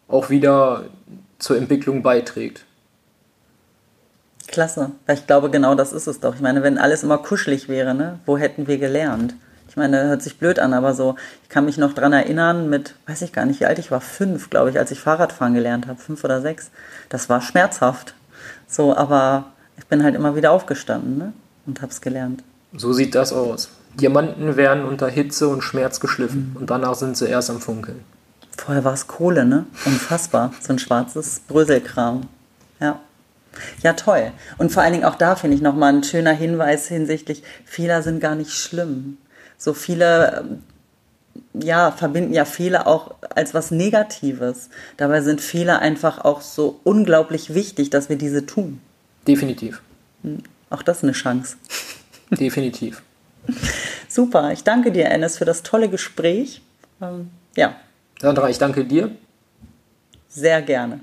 auch 0.08 0.32
wieder 0.32 0.86
zur 1.38 1.58
Entwicklung 1.58 2.02
beiträgt. 2.02 2.66
Klasse, 4.48 4.94
weil 5.06 5.18
ich 5.18 5.28
glaube, 5.28 5.52
genau 5.52 5.76
das 5.76 5.94
ist 5.94 6.08
es 6.08 6.20
doch. 6.20 6.34
Ich 6.34 6.42
meine, 6.42 6.64
wenn 6.64 6.80
alles 6.80 7.04
immer 7.04 7.20
kuschelig 7.20 7.70
wäre, 7.70 7.94
ne, 7.94 8.18
wo 8.26 8.36
hätten 8.36 8.66
wir 8.66 8.80
gelernt? 8.80 9.36
Ich 9.78 9.80
meine, 9.80 10.06
hört 10.06 10.24
sich 10.24 10.40
blöd 10.40 10.58
an, 10.58 10.74
aber 10.74 10.96
so, 10.96 11.18
ich 11.44 11.50
kann 11.50 11.66
mich 11.66 11.78
noch 11.78 11.94
dran 11.94 12.12
erinnern, 12.12 12.68
mit, 12.68 12.96
weiß 13.06 13.22
ich 13.22 13.32
gar 13.32 13.46
nicht, 13.46 13.60
wie 13.60 13.68
alt 13.68 13.78
ich 13.78 13.92
war, 13.92 14.02
fünf, 14.02 14.50
glaube 14.50 14.72
ich, 14.72 14.80
als 14.80 14.90
ich 14.90 15.00
Fahrradfahren 15.00 15.54
gelernt 15.54 15.86
habe, 15.86 16.00
fünf 16.00 16.24
oder 16.24 16.42
sechs. 16.42 16.72
Das 17.10 17.30
war 17.30 17.42
schmerzhaft. 17.42 18.16
So, 18.68 18.98
aber 18.98 19.52
ich 19.78 19.86
bin 19.86 20.02
halt 20.02 20.16
immer 20.16 20.36
wieder 20.36 20.50
aufgestanden 20.50 21.20
ne? 21.20 21.34
und 21.68 21.84
habe 21.84 21.92
es 21.92 22.02
gelernt. 22.02 22.44
So 22.76 22.92
sieht 22.92 23.14
das 23.14 23.32
aus. 23.32 23.70
Diamanten 23.94 24.56
werden 24.56 24.84
unter 24.84 25.10
Hitze 25.10 25.48
und 25.48 25.62
Schmerz 25.62 26.00
geschliffen 26.00 26.54
mhm. 26.54 26.58
und 26.58 26.72
danach 26.72 26.96
sind 26.96 27.16
sie 27.16 27.28
erst 27.28 27.52
am 27.52 27.62
Funkeln. 27.62 28.04
Vorher 28.58 28.84
war 28.84 28.94
es 28.94 29.06
Kohle, 29.06 29.46
ne? 29.46 29.68
Unfassbar. 29.86 30.56
So 30.60 30.74
ein 30.74 30.80
schwarzes 30.80 31.42
Bröselkram. 31.48 32.22
Ja. 32.80 33.00
Ja, 33.84 33.94
toll. 33.94 34.32
Und 34.58 34.72
vor 34.72 34.82
allen 34.82 34.94
Dingen 34.94 35.06
auch 35.06 35.16
da 35.16 35.36
finde 35.36 35.56
ich 35.56 35.62
nochmal 35.62 35.94
ein 35.94 36.04
schöner 36.04 36.34
Hinweis 36.34 36.88
hinsichtlich, 36.88 37.44
Fehler 37.64 38.02
sind 38.02 38.20
gar 38.20 38.34
nicht 38.34 38.54
schlimm. 38.54 39.18
So 39.58 39.74
viele, 39.74 40.40
ähm, 40.40 40.64
ja, 41.62 41.92
verbinden 41.92 42.34
ja 42.34 42.46
Fehler 42.46 42.88
auch 42.88 43.16
als 43.36 43.54
was 43.54 43.72
Negatives. 43.72 44.70
Dabei 44.98 45.22
sind 45.22 45.42
Fehler 45.42 45.80
einfach 45.80 46.24
auch 46.24 46.42
so 46.42 46.80
unglaublich 46.84 47.54
wichtig, 47.54 47.90
dass 47.90 48.10
wir 48.10 48.18
diese 48.18 48.46
tun. 48.46 48.82
Definitiv. 49.28 49.82
Hm, 50.24 50.44
auch 50.70 50.84
das 50.84 50.98
ist 50.98 51.04
eine 51.04 51.14
Chance. 51.14 51.58
Definitiv. 52.32 53.02
Super. 54.08 54.52
Ich 54.52 54.64
danke 54.64 54.92
dir, 54.92 55.06
Ennis, 55.06 55.38
für 55.38 55.46
das 55.46 55.64
tolle 55.64 55.90
Gespräch. 55.90 56.62
Ähm, 57.02 57.30
ja. 57.56 57.76
Sandra, 58.20 58.50
ich 58.50 58.58
danke 58.58 58.86
dir. 58.86 59.12
Sehr 60.28 60.62
gerne. 60.62 61.02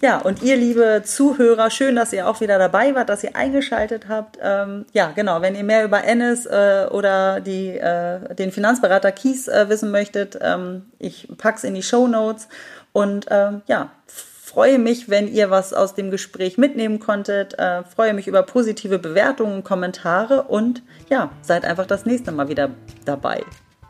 Ja, 0.00 0.18
und 0.18 0.42
ihr 0.42 0.56
liebe 0.56 1.02
Zuhörer, 1.04 1.70
schön, 1.70 1.96
dass 1.96 2.12
ihr 2.12 2.28
auch 2.28 2.40
wieder 2.40 2.58
dabei 2.58 2.94
wart, 2.94 3.08
dass 3.08 3.24
ihr 3.24 3.36
eingeschaltet 3.36 4.06
habt. 4.08 4.38
Ähm, 4.42 4.84
ja, 4.92 5.12
genau, 5.14 5.40
wenn 5.40 5.54
ihr 5.54 5.64
mehr 5.64 5.84
über 5.84 6.04
Ennis 6.04 6.46
äh, 6.46 6.86
oder 6.90 7.40
die, 7.40 7.70
äh, 7.70 8.34
den 8.34 8.52
Finanzberater 8.52 9.12
Kies 9.12 9.48
äh, 9.48 9.68
wissen 9.68 9.90
möchtet, 9.90 10.38
ähm, 10.40 10.86
ich 10.98 11.28
pack's 11.38 11.64
in 11.64 11.74
die 11.74 11.82
Show 11.82 12.06
Notes 12.06 12.48
und 12.92 13.26
ähm, 13.30 13.62
ja, 13.66 13.90
freue 14.06 14.78
mich, 14.78 15.10
wenn 15.10 15.26
ihr 15.26 15.50
was 15.50 15.72
aus 15.72 15.94
dem 15.94 16.10
Gespräch 16.10 16.58
mitnehmen 16.58 17.00
konntet. 17.00 17.58
Äh, 17.58 17.82
freue 17.84 18.14
mich 18.14 18.28
über 18.28 18.42
positive 18.42 18.98
Bewertungen, 18.98 19.64
Kommentare 19.64 20.42
und 20.42 20.82
ja, 21.10 21.30
seid 21.42 21.64
einfach 21.64 21.86
das 21.86 22.06
nächste 22.06 22.30
Mal 22.30 22.48
wieder 22.48 22.70
dabei. 23.04 23.42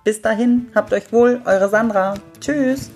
Bis 0.05 0.23
dahin, 0.23 0.71
habt 0.75 0.93
euch 0.93 1.13
wohl, 1.13 1.43
eure 1.45 1.69
Sandra. 1.69 2.15
Tschüss. 2.41 2.91